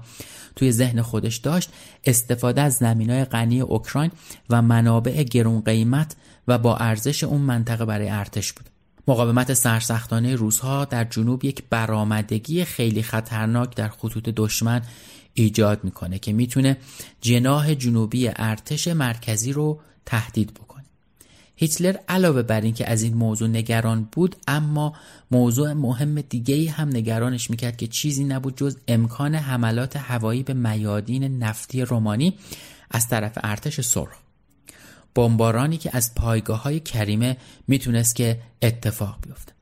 [0.56, 1.70] توی ذهن خودش داشت
[2.04, 4.10] استفاده از زمینای غنی اوکراین
[4.50, 6.16] و منابع گرون قیمت
[6.48, 8.73] و با ارزش اون منطقه برای ارتش بود.
[9.08, 14.82] مقاومت سرسختانه روزها در جنوب یک برآمدگی خیلی خطرناک در خطوط دشمن
[15.34, 16.76] ایجاد می‌کنه که می‌تونه
[17.20, 20.84] جناح جنوبی ارتش مرکزی رو تهدید بکنه.
[21.56, 24.94] هیتلر علاوه بر اینکه از این موضوع نگران بود اما
[25.30, 31.38] موضوع مهم دیگه هم نگرانش می‌کرد که چیزی نبود جز امکان حملات هوایی به میادین
[31.42, 32.34] نفتی رومانی
[32.90, 34.23] از طرف ارتش سرخ.
[35.14, 37.36] بمبارانی که از پایگاه های کریمه
[37.68, 39.54] می‌تونست که اتفاق بیفته.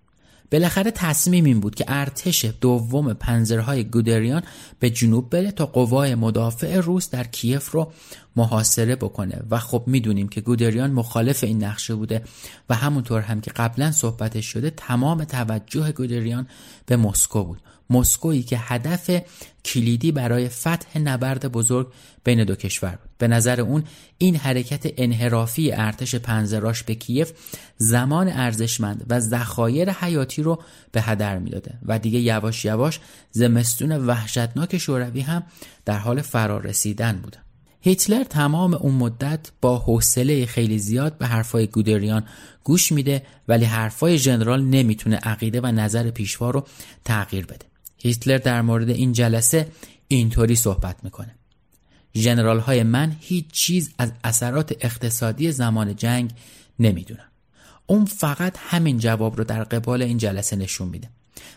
[0.53, 4.43] بالاخره تصمیم این بود که ارتش دوم پنزرهای گودریان
[4.79, 7.93] به جنوب بره تا قوای مدافع روس در کیف رو
[8.37, 9.43] محاصره بکنه.
[9.51, 12.23] و خب می‌دونیم که گودریان مخالف این نقشه بوده
[12.71, 16.47] و همونطور هم که قبلا صحبتش شده تمام توجه گودریان
[16.87, 17.61] به مسکو بود.
[17.91, 19.11] مسکویی که هدف
[19.65, 21.93] کلیدی برای فتح نبرد بزرگ
[22.25, 23.12] بین دو کشور بود.
[23.23, 23.85] به نظر اون
[24.19, 27.33] این حرکت انحرافی ارتش پنزراش به کیف
[27.77, 30.63] زمان ارزشمند و ذخایر حیاتی رو
[30.93, 31.79] به هدر می‌داده.
[31.87, 33.01] و دیگه یواش یواش
[33.31, 35.43] زمستون وحشتناک شوروی هم
[35.85, 37.39] در حال فرار رسیدن بوده.
[37.81, 42.25] هیتلر تمام اون مدت با حوصله خیلی زیاد به حرفای گودریان
[42.65, 46.67] گوش میده ولی حرفای ژنرال نمی‌تونه عقیده و نظر پیشوا رو
[47.05, 47.67] تغییر بده.
[47.99, 49.69] هیتلر در مورد این جلسه
[50.09, 51.35] اینطوری صحبت می‌کنه.
[52.17, 56.31] ژنرال های من هیچ چیز از اثرات اقتصادی زمان جنگ
[56.79, 57.29] نمی‌دونن.
[57.87, 61.09] اون فقط همین جواب رو در قبال این جلسه نشون میده.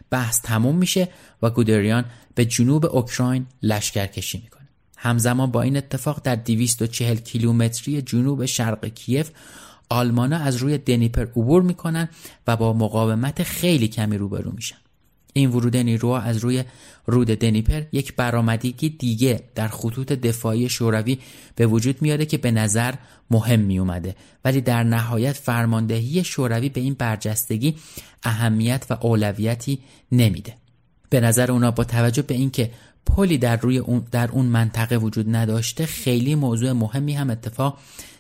[0.10, 1.10] بحث تموم میشه
[1.42, 4.68] و گودریان به جنوب اوکراین لشکر کشی می‌کنه.
[4.98, 9.30] همزمان با این اتفاق در 240 کیلومتری جنوب شرق کیف
[9.90, 12.10] آلمانا از روی دنیپر عبور می‌کنن
[12.48, 14.78] و با مقاومت خیلی کمی روبرو میشن.
[15.38, 16.64] این ورود نیروها از روی
[17.06, 21.18] رود دنیپر یک برآمدگی دیگه در خطوط دفاعی شوروی
[21.56, 22.94] به وجود میاره که به نظر
[23.32, 24.16] مهم می اومده
[24.46, 27.76] ولی در نهایت فرماندهی شوروی به این برجستگی
[28.24, 29.80] اهمیت و اولویتی
[30.12, 30.54] نمیده.
[31.10, 32.72] به نظر اونا با توجه به اینکه
[33.06, 37.80] پلی در روی اون در اون منطقه وجود نداشته خیلی موضوع مهمی هم اتفاق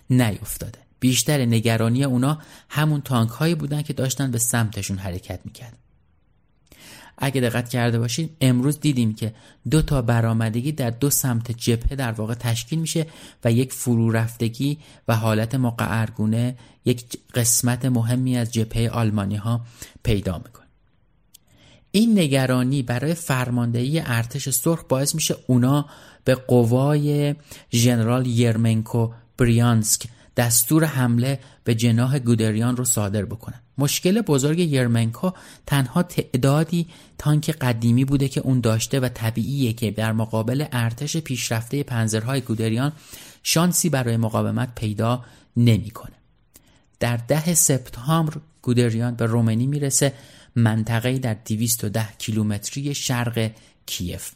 [0.09, 0.80] نیفتاده.
[0.99, 5.84] بیشتر نگرانی اونا همون تانک هایی بودن که داشتن به سمتشون حرکت می‌کرد
[7.18, 9.34] اگه دقت کرده باشید امروز دیدیم که
[9.70, 13.07] دو تا برآمدگی در دو سمت جبهه در واقع تشکیل میشه
[13.43, 16.55] و یک فرو رفتگی و حالت مقعرگونه
[16.86, 19.61] یک قسمت مهمی از جبهه آلمانی ها
[20.03, 20.66] پیدا می‌کنه.
[21.91, 25.86] این نگرانی برای فرماندهی ارتش سرخ باعث میشه اونا
[26.24, 27.36] به قوای
[27.74, 30.07] ژنرال یرمنکو بریانسک
[30.38, 33.61] دستور حمله به جناح گودریان رو صادر بکنن.
[33.78, 35.32] مشکل بزرگ یرمنکو
[35.65, 41.84] تنها تعدادی تانک قدیمی بوده که اون داشته و طبیعیه که در مقابل ارتش پیشرفته
[41.84, 42.91] پنزرهای گودریان
[43.43, 45.26] شانسی برای مقاومت پیدا
[45.57, 46.15] نمی‌کنه.
[46.99, 50.13] در ده سپتامبر گودریان به رومنی می‌رسه
[50.55, 53.51] منطقه در 210 کیلومتری شرق
[53.86, 54.32] کیف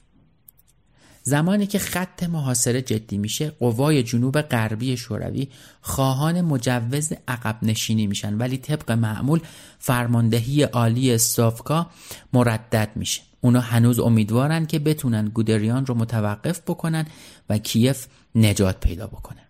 [1.30, 5.48] زمانی که خط محاصره جدی میشه قوای جنوب غربی شوروی
[5.82, 9.40] خواهان مجوز عقب نشینی میشن ولی طبق معمول
[9.80, 11.90] فرماندهی عالی استافکا
[12.34, 13.22] مردد میشه.
[13.42, 17.06] اونا هنوز امیدوارن که بتونن گودریان رو متوقف بکنن
[17.50, 19.42] و کیف نجات پیدا بکنه.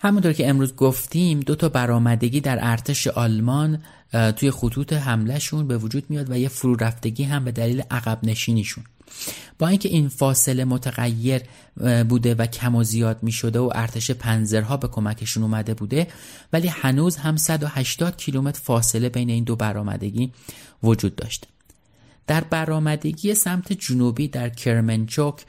[0.00, 3.78] همونطور که امروز گفتیم دو تا برآمدگی در ارتش آلمان
[4.36, 8.84] توی خطوط حملهشون به وجود میاد و یه فرو رفتگی هم به دلیل عقب نشینیشون
[9.58, 11.42] با اینکه این فاصله متغیر
[12.08, 16.06] بوده و کم و زیاد می شده و ارتش پنزرها به کمکشون اومده بوده
[16.52, 20.32] ولی هنوز هم 180 کیلومتر فاصله بین این دو برآمدگی
[20.82, 21.46] وجود داشته
[22.26, 25.44] در برآمدگی سمت جنوبی در کرمنچوک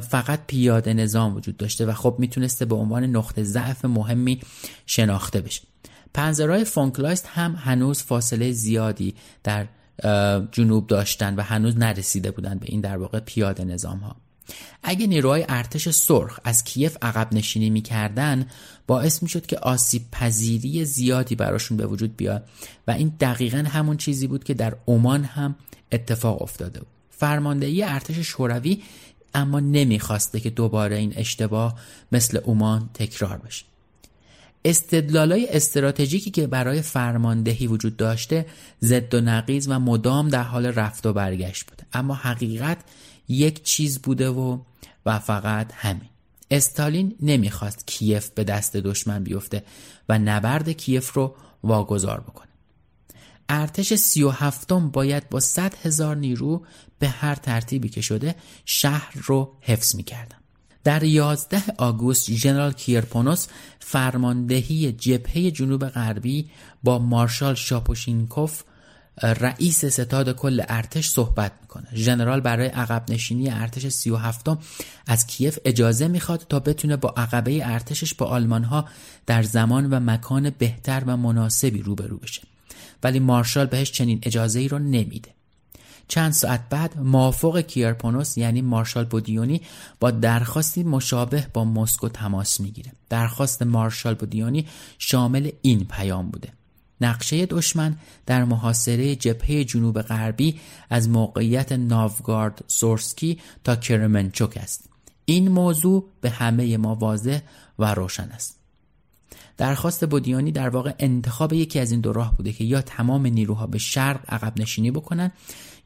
[0.00, 4.40] فقط پیاده نظام وجود داشته و خب می‌تونسته به عنوان نقطه ضعف مهمی
[4.86, 5.62] شناخته بشه.
[6.14, 9.14] پنزرهای فونکلایست هم هنوز فاصله زیادی
[9.44, 9.66] در
[10.52, 14.16] جنوب داشتن و هنوز نرسیده بودند به این در واقع پیاده نظام ها
[14.82, 18.46] اگه نیروهای ارتش سرخ از کیف عقب نشینی می‌کردن
[18.86, 22.48] باعث می‌شد که آسیب پذیری زیادی براشون به وجود بیاد
[22.88, 25.54] و این دقیقا همون چیزی بود که در اومان هم
[25.92, 26.88] اتفاق افتاده بود.
[27.10, 28.82] فرماندهی ارتش شوروی
[29.34, 31.74] اما نمی‌خواسته که دوباره این اشتباه
[32.12, 33.69] مثل عمان تکرار بشه.
[34.64, 38.46] استدلالای استراتژیکی که برای فرماندهی وجود داشته
[38.82, 42.78] ضد و نقیز و مدام در حال رفت و برگشت بوده اما حقیقت
[43.28, 44.58] یک چیز بوده و
[45.06, 46.08] و فقط همین.
[46.50, 49.64] استالین نمی‌خواست کیف به دست دشمن بیفته
[50.08, 51.34] و نبرد کیف رو
[51.64, 52.48] واگذار بکنه.
[53.48, 56.66] ارتش سی و هفتم باید با صد هزار نیرو
[56.98, 58.34] به هر ترتیبی که شده
[58.64, 60.39] شهر رو حفظ می‌کردن.
[60.84, 63.46] در 11 آگوست ژنرال کیرپونوس
[63.80, 66.50] فرماندهی جبهه جنوب غربی
[66.82, 68.62] با مارشال شاپوشینکوف
[69.22, 71.86] رئیس ستاد کل ارتش صحبت می‌کنه.
[71.94, 74.46] ژنرال برای عقب نشینی ارتش 37
[75.06, 78.88] از کیف اجازه می‌خواد تا بتونه با عقبه ارتشش با آلمان ها
[79.26, 82.42] در زمان و مکان بهتر و مناسبی روبرو بشه.
[83.02, 85.30] ولی مارشال بهش چنین اجازه ای رو نمیده.
[86.10, 89.60] چند ساعت بعد موافق کیرپونوس یعنی مارشال بودیونی
[90.00, 92.92] با درخواستی مشابه با مسکو تماس می‌گیره.
[93.08, 94.66] درخواست مارشال بودیونی
[94.98, 96.48] شامل این پیام بوده.
[97.00, 97.96] نقشه دشمن
[98.26, 104.90] در محاصره جبهه جنوب غربی از موقعیت ناوگارد سورسکی تا کرمنچوک است.
[105.24, 107.40] این موضوع به همه ما واضح
[107.78, 108.56] و روشن است.
[109.56, 113.66] درخواست بودیانی در واقع انتخاب یکی از این دو راه بوده که یا تمام نیروها
[113.66, 115.32] به شرق عقب نشینی بکنن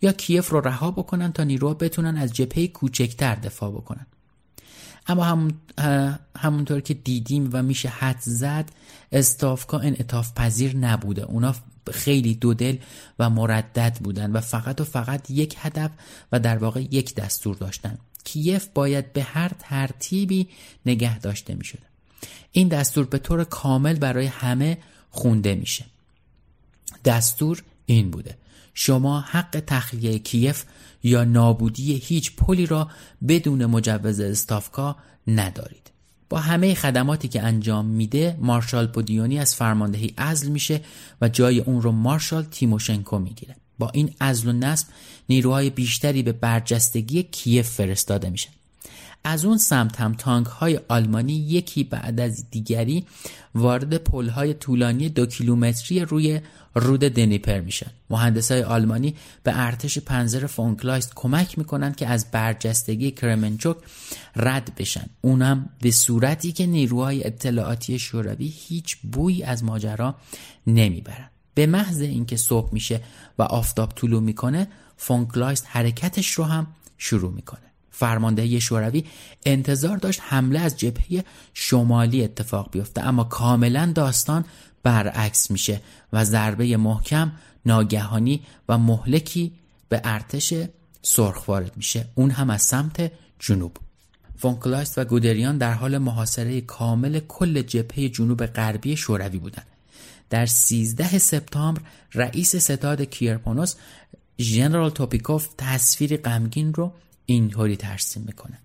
[0.05, 4.07] یا کیف رو رها بکنن تا نیروها بتونن از جبهه کوچکتر دفاع بکنن.
[5.07, 5.53] اما همون
[6.39, 8.71] همونطور که دیدیم و میشه حد زد
[9.13, 11.23] استافکا انعطاف پذیر نبوده.
[11.23, 11.55] اونا
[11.93, 12.77] خیلی دودل
[13.19, 15.91] و مردد بودن و فقط و فقط یک هدف
[16.33, 17.99] و در واقع یک دستور داشتن.
[18.25, 20.49] کیف باید به هر ترتیبی
[20.87, 21.79] نگه داشته می‌شد
[22.53, 24.79] این دستور به طور کامل برای همه
[25.11, 25.85] خونده میشه.
[27.05, 28.37] دستور این بوده.
[28.75, 30.65] شما حق تخلیه کیف
[31.03, 32.91] یا نابودی هیچ پلی را
[33.29, 34.97] بدون مجوز استافکا
[35.27, 35.91] ندارید.
[36.29, 40.81] با همه خدماتی که انجام میده مارشال بودیونی از فرماندهی عزل میشه
[41.21, 43.57] و جای اون رو مارشال تیموشنکو می‌گیره.
[43.79, 44.89] با این عزل و نصب
[45.29, 48.51] نیروهای بیشتری به برجستگی کیف فرستاده میشن.
[49.25, 53.07] از اون سمت هم تانک های آلمانی یکی بعد از دیگری
[53.55, 56.41] وارد پل های طولانی دو کیلومتری روی
[56.75, 57.91] رود دنیپر میشن.
[58.11, 63.77] مهندس های آلمانی به ارتش پنزر فونکلایست کمک می‌کنن که از برجستگی کرمنچوک
[64.37, 65.07] رد بشن.
[65.21, 70.15] اونم به صورتی که نیروهای اطلاعاتی شوروی هیچ بویی از ماجرا
[70.67, 71.31] نمی‌برن.
[71.55, 73.01] به محض اینکه صبح میشه
[73.39, 76.67] و آفتاب طلوع می‌کنه فونکلایست حرکتش رو هم
[76.99, 77.74] شروع می‌کنه.
[77.97, 79.05] فرماندهی شوروی
[79.47, 81.25] انتظار داشت حمله از جبهه
[81.55, 83.07] شمالی اتفاق بیفته.
[83.07, 84.45] اما کاملا داستان
[84.83, 85.81] برعکس میشه
[86.13, 87.33] و ضربه محکم
[87.67, 89.53] ناگهانی و مهلکی
[89.89, 90.55] به ارتش
[91.03, 92.07] سرخ وارد میشه.
[92.15, 93.77] اون هم از سمت جنوب.
[94.37, 99.67] فونکلایست و گودریان در حال محاصره کامل کل جبهه جنوب غربی شوروی بودند.
[100.31, 101.81] در 13 سپتامبر
[102.15, 103.75] رئیس ستاد کیرپونوس
[104.41, 106.93] ژنرال توپیکوف تصویر غمگین رو
[107.27, 108.59] اینطوری ترسیم می‌کنه.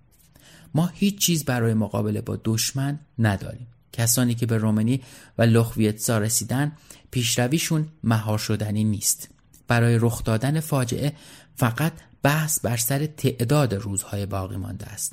[0.74, 3.66] ما هیچ چیز برای مقابله با دشمن نداریم.
[3.92, 5.00] کسانی که به رومنی
[5.38, 6.72] و لخویتسا رسیدن
[7.10, 9.28] پیشرویشون مهار شدنی نیست.
[9.68, 11.12] برای رخ دادن فاجعه
[11.56, 11.92] فقط
[12.22, 15.12] بحث بر سر تعداد روزهای باقی مانده است.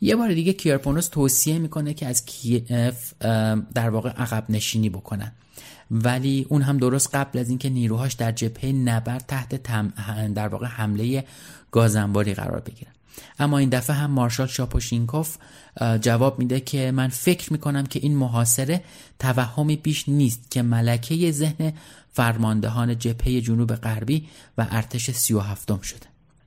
[0.00, 3.14] یه بار دیگه کیرپونوس توصیه می‌کنه که از کیف
[3.74, 5.32] در واقع عقب نشینی بکنن.
[5.90, 9.62] ولی اون هم درست قبل از اینکه نیروهاش در جبهه نبرد تحت
[10.34, 11.24] در واقع حمله
[11.70, 12.92] گازنباری قرار بگیرن.
[13.38, 15.36] اما این دفعه هم مارشال شاپوشینکوف
[16.00, 18.82] جواب میده که من فکر می‌کنم که این محاصره
[19.18, 21.72] توهمی بیش نیست که ملکه ذهن
[22.12, 24.28] فرماندهان جبهه جنوب غربی
[24.58, 26.06] و ارتش سی و هفتم شده.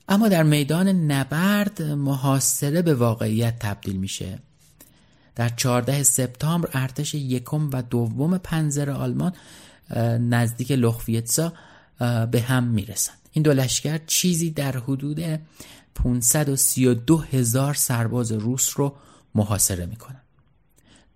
[0.10, 4.40] اما در میدان نبرد محاصره به واقعیت تبدیل میشه.
[5.38, 9.34] در 14 سپتامبر ارتش یکم و دوم پنزر آلمان
[10.20, 11.54] نزدیک لخویتسا
[12.32, 13.18] به هم می‌رسند.
[13.32, 15.40] این دو لشکر چیزی در حدود
[15.96, 18.96] 532 هزار سرباز روس رو
[19.36, 20.22] محاصره می‌کنن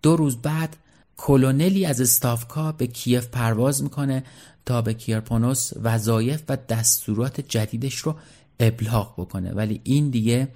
[0.02, 0.76] دو روز بعد
[1.18, 4.24] کلونلی از استافکا به کیف پرواز می‌کنه
[4.66, 8.16] تا به کیرپونوس وظایف و دستورات جدیدش رو
[8.60, 9.52] ابلاغ بکنه.
[9.52, 10.48] ولی این دیگه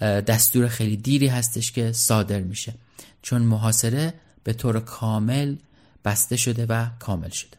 [0.00, 2.74] دستور خیلی دیری هستش که صادر میشه.
[3.22, 4.14] چون محاصره
[4.44, 5.56] به طور کامل
[6.04, 7.57] بسته شده و کامل شده.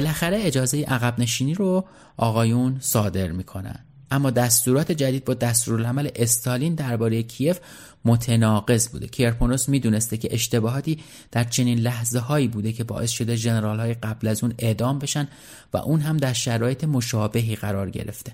[0.00, 1.84] بالاخره اجازه عقب نشینی رو
[2.16, 3.84] آقایون صادر می‌کنن.
[4.10, 7.58] اما دستورات جدید با دستورالعمل استالین درباره کیف
[8.04, 9.06] متناقض بوده.
[9.08, 10.98] کیرپونوس می‌دونسته که اشتباهاتی
[11.32, 15.28] در چنین لحظه هایی بوده که باعث شده جنرال های قبل از اون اعدام بشن
[15.72, 18.32] و اون هم در شرایط مشابهی قرار گرفته.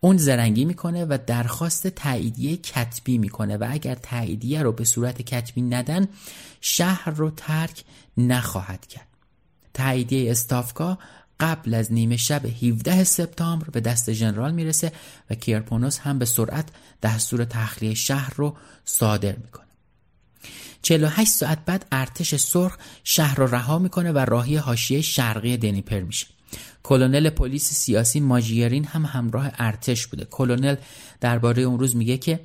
[0.00, 5.62] اون زرنگی می‌کنه و درخواست تاییدیه کتبی می‌کنه و اگر تاییدیه رو به صورت کتبی
[5.62, 6.08] ندن
[6.60, 7.84] شهر رو ترک
[8.16, 9.05] نخواهد کرد.
[9.76, 10.98] تاییدیه استافکا
[11.40, 14.92] قبل از نیمه شب 17 سپتامبر به دست ژنرال می‌رسه
[15.30, 16.68] و کیرپونوس هم به سرعت
[17.02, 19.66] دستور تخلیه شهر رو صادر می‌کنه.
[20.82, 26.26] 48 ساعت بعد ارتش سرخ شهر رو رها می‌کنه و راهی حاشیه شرقی دنیپر میشه.
[26.82, 30.24] کلونل پلیس سیاسی ماژیرین هم همراه ارتش بوده.
[30.24, 30.76] کلونل
[31.20, 32.40] درباره اون روز میگه که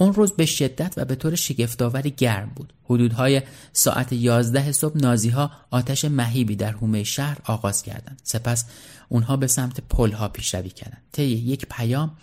[0.00, 2.72] اون روز به شدت و به طور شگفتآوری گرم بود.
[2.84, 3.42] حدودهای
[3.72, 8.20] ساعت 11 صبح نازی ها آتش مهیبی در حومه شهر آغاز کردند.
[8.24, 8.64] سپس
[9.08, 11.02] اونها به سمت پل ها پیشروی کردند.
[11.12, 12.16] طی یک پیام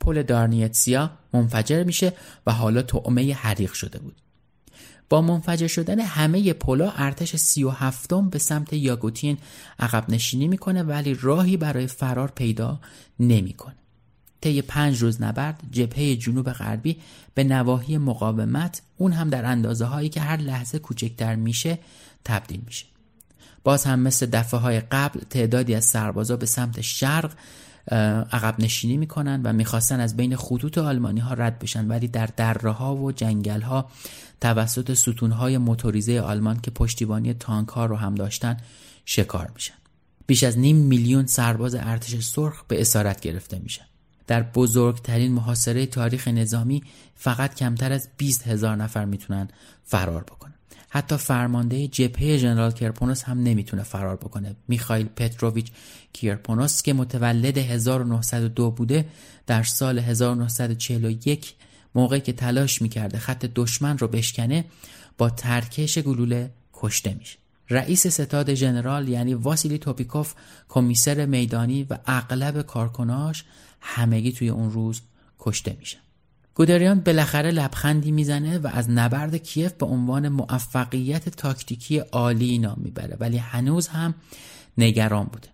[0.00, 2.12] پل دارنیتسیا منفجر میشه
[2.46, 4.16] و حالا تعمه حریق شده بود.
[5.08, 9.38] با منفجر شدن همه پلا ارتش سی و هفتم به سمت یاگوتین
[9.78, 12.80] عقب نشینی می‌کنه ولی راهی برای فرار پیدا
[13.20, 13.81] نمی‌کنه.
[14.42, 16.96] طی پنج روز نبرد جبهه جنوب غربی
[17.34, 21.78] به نواحی مقاومت اون هم در اندازه هایی که هر لحظه کوچکتر میشه
[22.24, 22.86] تبدیل میشه.
[23.64, 27.32] باز هم مثل دفعه های قبل تعدادی از سربازا به سمت شرق
[28.32, 31.88] عقب نشینی می‌کنن و می‌خواستن از بین خطوط آلمانی ها رد بشن.
[31.88, 33.90] ولی در دره ها و جنگل ها
[34.40, 38.56] توسط ستون های موتوریزه آلمان که پشتیبانی تانک ها رو هم داشتن
[39.04, 39.74] شکار میشن.
[40.26, 43.84] بیش از نیم میلیون سرباز ارتش سرخ به اسارت گرفته میشن.
[44.26, 46.82] در بزرگترین محاصره تاریخ نظامی
[47.14, 49.48] فقط کمتر از 20 هزار نفر می‌تونن
[49.84, 50.54] فرار بکنن.
[50.88, 54.56] حتی فرمانده جبهه ژنرال کیرپونوس هم نمی‌تونه فرار بکنه.
[54.68, 55.72] میخائیل پتروویچ
[56.12, 59.06] کیرپونوس که متولد 1902 بوده
[59.46, 61.54] در سال 1941
[61.94, 64.64] موقعی که تلاش می‌کرده خط دشمن رو بشکنه
[65.18, 67.38] با ترکش گلوله کشته میشه.
[67.70, 70.34] رئیس ستاد ژنرال یعنی واسیلی توپیکوف
[70.68, 73.44] کمیسر میدانی و اغلب کارکناش
[73.82, 75.00] همگی توی اون روز
[75.38, 75.98] کشته میشن.
[76.54, 83.16] گودریان بالاخره لبخندی می‌زنه و از نبرد کیف به عنوان موفقیت تاکتیکی عالی نام می‌بره
[83.20, 84.14] ولی هنوز هم
[84.78, 85.48] نگران بوده.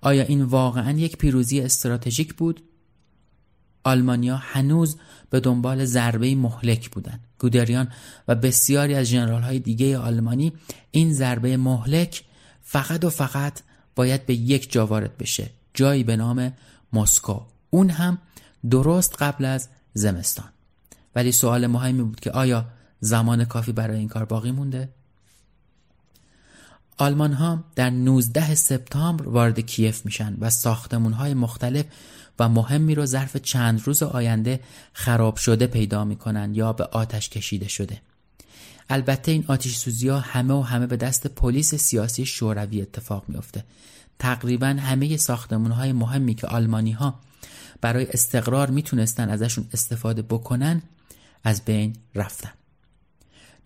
[0.00, 2.62] آیا این واقعا یک پیروزی استراتژیک بود؟
[3.84, 4.96] آلمانیا هنوز
[5.30, 7.20] به دنبال ضربه مهلک بودند.
[7.38, 7.88] گودریان
[8.28, 10.52] و بسیاری از جنرال های دیگه آلمانی
[10.90, 12.24] این ضربه مهلک
[12.62, 13.60] فقط و فقط
[13.96, 15.50] باید به یک جا وارد بشه.
[15.74, 16.52] جایی به نام
[16.92, 18.18] مسکو اون هم
[18.70, 20.48] درست قبل از زمستان.
[21.14, 22.66] ولی سوال مهمی بود که آیا
[23.00, 24.88] زمان کافی برای این کار باقی مونده؟
[26.98, 31.84] آلمان ها در 19 سپتامبر وارد کیف میشن و ساختمون های مختلف
[32.38, 34.60] و مهمی رو ظرف چند روز آینده
[34.92, 38.00] خراب شده پیدا می‌کنن یا به آتش کشیده شده.
[38.90, 43.64] البته این آتش سوزی ها همه و همه به دست پلیس سیاسی شوروی اتفاق میافته.
[44.18, 47.20] تقریبا همه ساختمون های مهمی که آلمانی ها
[47.80, 50.82] برای استقرار می‌تونستن ازشون استفاده بکنن
[51.44, 52.50] از بین رفتن.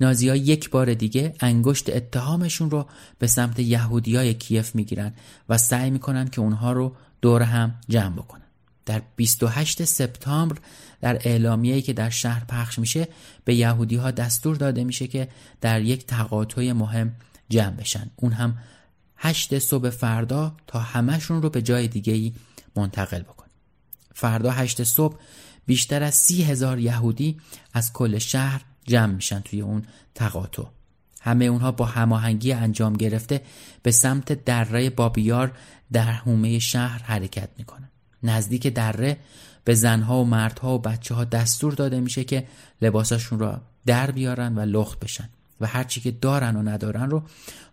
[0.01, 2.87] نازی ها یک بار دیگه انگشت اتهامشون رو
[3.19, 5.13] به سمت یهودی های کیف می‌گیرن
[5.49, 8.43] و سعی می‌کنن که اونها رو دور هم جمع بکنن.
[8.87, 10.57] در 28 سپتامبر
[11.01, 13.09] در اعلامیه‌ای که در شهر پخش میشه
[13.45, 15.29] به یهودی ها دستور داده میشه که
[15.61, 17.13] در یک تقاطع مهم
[17.49, 18.11] جمع بشن.
[18.17, 18.59] اون هم
[19.25, 22.33] هشت صبح فردا تا همهشون رو به جای دیگه ای
[22.77, 23.47] منتقل بکن
[24.15, 25.17] فردا هشت صبح
[25.67, 27.41] بیشتر از سی هزار یهودی
[27.73, 29.83] از کل شهر جمع میشن توی اون
[30.15, 30.63] تقاطع.
[31.21, 33.43] همه اونها با هماهنگی انجام گرفته
[33.83, 35.53] به سمت دره بابیار
[35.93, 37.89] در حومه شهر حرکت می‌کنن.
[38.23, 39.17] نزدیک دره
[39.65, 42.47] به زنها و مردها و بچه ها دستور داده میشه که
[42.83, 45.29] لباساشون را در بیارن و لخت بشن.
[45.63, 47.23] و هرچی که دارن و ندارن رو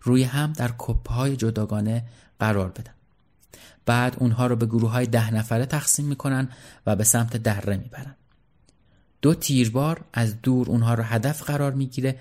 [0.02, 2.06] روی هم در کپه های جداگانه
[2.40, 2.94] قرار بدن.
[3.86, 6.50] بعد اونها رو به گروه های ده نفره تقسیم می‌کنن
[6.86, 8.16] و به سمت دره می‌برن.
[9.22, 12.20] دو تیربار از دور اونها رو هدف قرار می‌گیره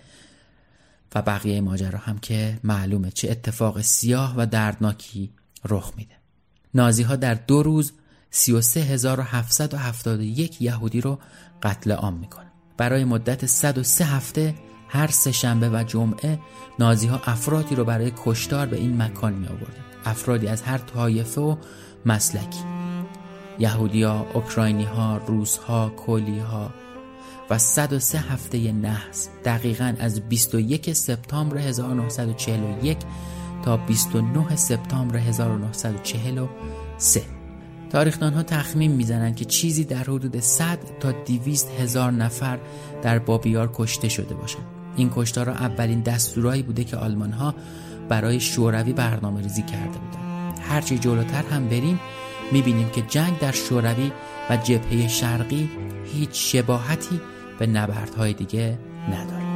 [1.14, 5.32] و بقیه ماجرا هم که معلومه چه اتفاق سیاه و دردناکی
[5.64, 6.14] رخ میده.
[6.74, 7.92] نازی ها در دو روز
[8.30, 11.18] 33771 یهودی رو
[11.62, 12.50] قتل عام می‌کنن.
[12.76, 14.54] برای مدت 103 هفته
[14.88, 16.38] هر سه شنبه و جمعه
[16.78, 21.40] نازی ها افرادی رو برای کشتار به این مکان می آوردن افرادی از هر طایفه
[21.40, 21.56] و
[22.06, 22.64] مسلکی.
[23.58, 26.70] یهودی ها، اوکراینی ها، روس ها، کولی ها
[27.50, 32.98] و 103 هفته نحس دقیقا از 21 سپتامبر 1941
[33.64, 37.22] تا 29 سپتامبر 1943
[37.90, 42.58] تاریخدان ها تخمین می‌زنند که چیزی در حدود 100 تا 200 هزار نفر
[43.02, 44.77] در بابیار کشته شده باشند.
[44.98, 47.54] این کشتار اولین دستورایی بوده که آلمان ها
[48.08, 50.58] برای شوروی برنامه ریزی کرده بودند.
[50.68, 52.00] هرچی جلوتر هم بریم
[52.52, 54.12] می‌بینیم که جنگ در شوروی
[54.50, 55.70] و جبهه شرقی
[56.14, 57.20] هیچ شباهتی
[57.58, 58.78] به نبردهای دیگه
[59.08, 59.47] نداره.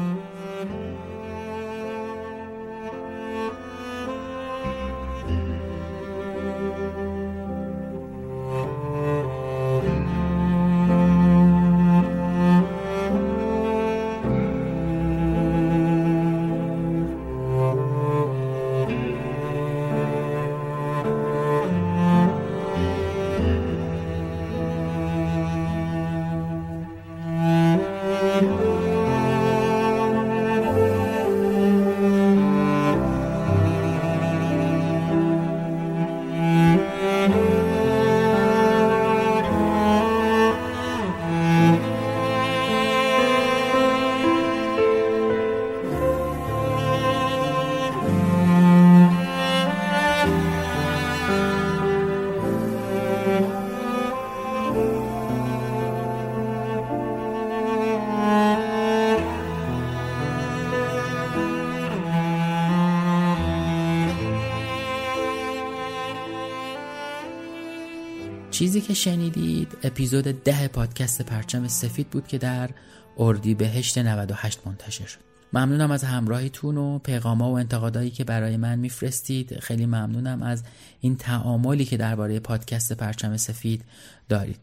[68.63, 69.77] چیزی که شنیدید.
[69.83, 72.71] اپیزود ده پادکست پرچم سفید بود که در
[73.19, 75.19] اردی بهشت 98 منتشر شد.
[75.53, 79.59] ممنونم از همراهیتون و پیغاما و انتقادایی که برای من میفرستید.
[79.59, 80.63] خیلی ممنونم از
[81.01, 83.85] این تعاملی که درباره پادکست پرچم سفید
[84.29, 84.59] دارید.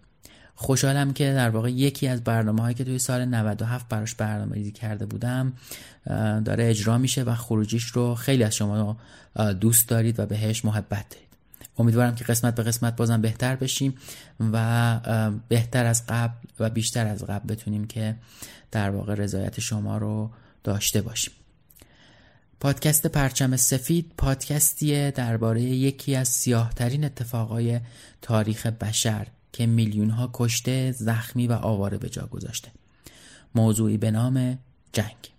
[0.56, 4.72] خوشحالم که در واقع یکی از برنامه هایی که توی سال 97 براش برنامه ریزی
[4.72, 5.54] کرده بودم
[6.46, 8.98] داره اجرا میشه و خروجیش رو خیلی از شما
[9.60, 11.29] دوست دارید و بهش محبت دارید.
[11.80, 13.96] امیدوارم که قسمت به قسمت بازم بهتر بشیم
[14.40, 18.16] و بهتر از قبل و بیشتر از قبل بتونیم که
[18.72, 20.30] در واقع رضایت شما رو
[20.64, 21.34] داشته باشیم
[22.60, 27.80] پادکست پرچم سفید پادکستیه درباره یکی از سیاهترین اتفاقای
[28.22, 32.72] تاریخ بشر که میلیون ها کشته، زخمی و آواره به جا گذاشته.
[33.56, 34.60] موضوعی به نام
[34.94, 35.39] جنگ.